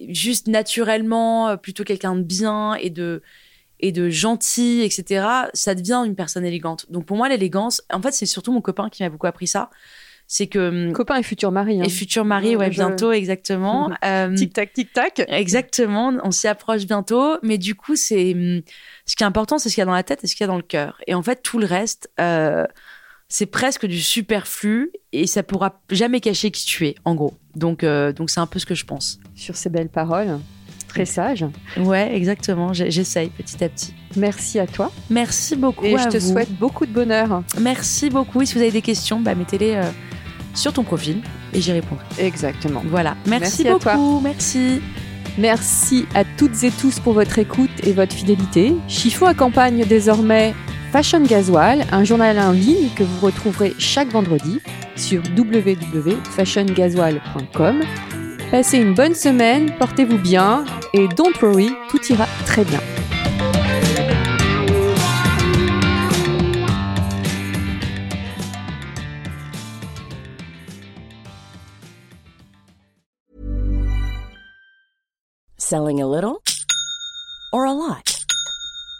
juste 0.09 0.47
naturellement 0.47 1.49
euh, 1.49 1.55
plutôt 1.57 1.83
quelqu'un 1.83 2.15
de 2.15 2.23
bien 2.23 2.73
et 2.75 2.89
de, 2.89 3.21
et 3.79 3.91
de 3.91 4.09
gentil, 4.09 4.81
etc., 4.83 5.25
ça 5.53 5.75
devient 5.75 6.03
une 6.05 6.15
personne 6.15 6.45
élégante. 6.45 6.85
Donc 6.91 7.05
pour 7.05 7.17
moi, 7.17 7.29
l'élégance, 7.29 7.81
en 7.91 8.01
fait, 8.01 8.11
c'est 8.11 8.25
surtout 8.25 8.51
mon 8.51 8.61
copain 8.61 8.89
qui 8.89 9.03
m'a 9.03 9.09
beaucoup 9.09 9.27
appris 9.27 9.47
ça. 9.47 9.69
C'est 10.29 10.47
que. 10.47 10.91
Copain 10.91 11.15
et 11.15 11.23
futur 11.23 11.53
mari. 11.53 11.79
hein. 11.79 11.83
Et 11.85 11.89
futur 11.89 12.25
mari, 12.25 12.57
ouais, 12.57 12.65
Je- 12.65 12.71
bientôt, 12.71 13.13
exactement. 13.13 13.89
Euh, 14.03 14.35
Tic-tac, 14.35 14.73
tic-tac. 14.73 15.23
Exactement, 15.29 16.11
on 16.21 16.31
s'y 16.31 16.47
approche 16.49 16.85
bientôt. 16.85 17.37
Mais 17.43 17.57
du 17.57 17.75
coup, 17.75 17.95
c'est 17.95 18.33
hum, 18.33 18.61
ce 19.05 19.15
qui 19.15 19.23
est 19.23 19.25
important, 19.27 19.57
c'est 19.57 19.69
ce 19.69 19.75
qu'il 19.75 19.81
y 19.81 19.83
a 19.83 19.85
dans 19.85 19.93
la 19.93 20.03
tête 20.03 20.25
et 20.25 20.27
ce 20.27 20.35
qu'il 20.35 20.43
y 20.43 20.45
a 20.45 20.47
dans 20.47 20.57
le 20.57 20.63
cœur. 20.63 20.99
Et 21.07 21.13
en 21.13 21.23
fait, 21.23 21.41
tout 21.43 21.59
le 21.59 21.65
reste, 21.65 22.09
euh, 22.19 22.65
c'est 23.29 23.45
presque 23.45 23.85
du 23.85 24.01
superflu 24.01 24.91
et 25.11 25.27
ça 25.27 25.43
pourra 25.43 25.81
jamais 25.89 26.19
cacher 26.21 26.51
qui 26.51 26.65
tu 26.65 26.87
es, 26.87 26.95
en 27.05 27.15
gros. 27.15 27.33
Donc, 27.55 27.83
euh, 27.83 28.13
donc 28.13 28.29
c'est 28.29 28.39
un 28.39 28.47
peu 28.47 28.59
ce 28.59 28.65
que 28.65 28.75
je 28.75 28.85
pense. 28.85 29.19
Sur 29.35 29.55
ces 29.55 29.69
belles 29.69 29.89
paroles, 29.89 30.39
très 30.87 31.05
sage. 31.05 31.45
Ouais, 31.77 32.15
exactement. 32.15 32.73
J'essaye 32.73 33.29
petit 33.29 33.63
à 33.63 33.69
petit. 33.69 33.93
Merci 34.15 34.59
à 34.59 34.67
toi. 34.67 34.91
Merci 35.09 35.55
beaucoup. 35.55 35.85
Et 35.85 35.95
à 35.95 35.97
je 35.97 36.09
te 36.09 36.17
vous. 36.17 36.31
souhaite 36.31 36.51
beaucoup 36.57 36.85
de 36.85 36.91
bonheur. 36.91 37.43
Merci 37.59 38.09
beaucoup. 38.09 38.41
Et 38.41 38.45
si 38.45 38.55
vous 38.55 38.61
avez 38.61 38.71
des 38.71 38.81
questions, 38.81 39.19
bah, 39.19 39.35
mettez-les 39.35 39.75
euh, 39.75 39.83
sur 40.55 40.73
ton 40.73 40.83
profil 40.83 41.21
et 41.53 41.61
j'y 41.61 41.71
répondrai. 41.73 42.05
Exactement. 42.19 42.81
Voilà. 42.85 43.17
Merci, 43.25 43.63
Merci 43.63 43.67
à 43.67 43.75
toi. 43.79 43.95
beaucoup. 43.95 44.19
Merci. 44.21 44.81
Merci 45.37 46.07
à 46.15 46.23
toutes 46.23 46.63
et 46.63 46.71
tous 46.71 46.99
pour 46.99 47.13
votre 47.13 47.37
écoute 47.37 47.69
et 47.83 47.91
votre 47.93 48.13
fidélité. 48.13 48.73
Chiffon 48.87 49.27
accompagne 49.27 49.85
désormais 49.85 50.55
Fashion 50.97 51.21
Gasoil, 51.21 51.85
un 51.91 52.03
journal 52.03 52.39
en 52.39 52.51
ligne 52.51 52.89
que 52.95 53.03
vous 53.03 53.23
retrouverez 53.23 53.75
chaque 53.77 54.07
vendredi 54.07 54.59
sur 54.95 55.21
www.fashiongasoil.com. 55.37 57.83
Passez 58.49 58.79
une 58.79 58.95
bonne 58.95 59.13
semaine, 59.13 59.75
portez-vous 59.77 60.17
bien 60.17 60.65
et 60.95 61.07
don't 61.09 61.39
worry, 61.39 61.69
tout 61.91 62.03
ira 62.09 62.25
très 62.47 62.63
bien. 62.63 62.79
Selling 75.59 76.01
a 76.01 76.07
little 76.07 76.41
or 77.53 77.67
a 77.67 77.73
lot? 77.73 78.16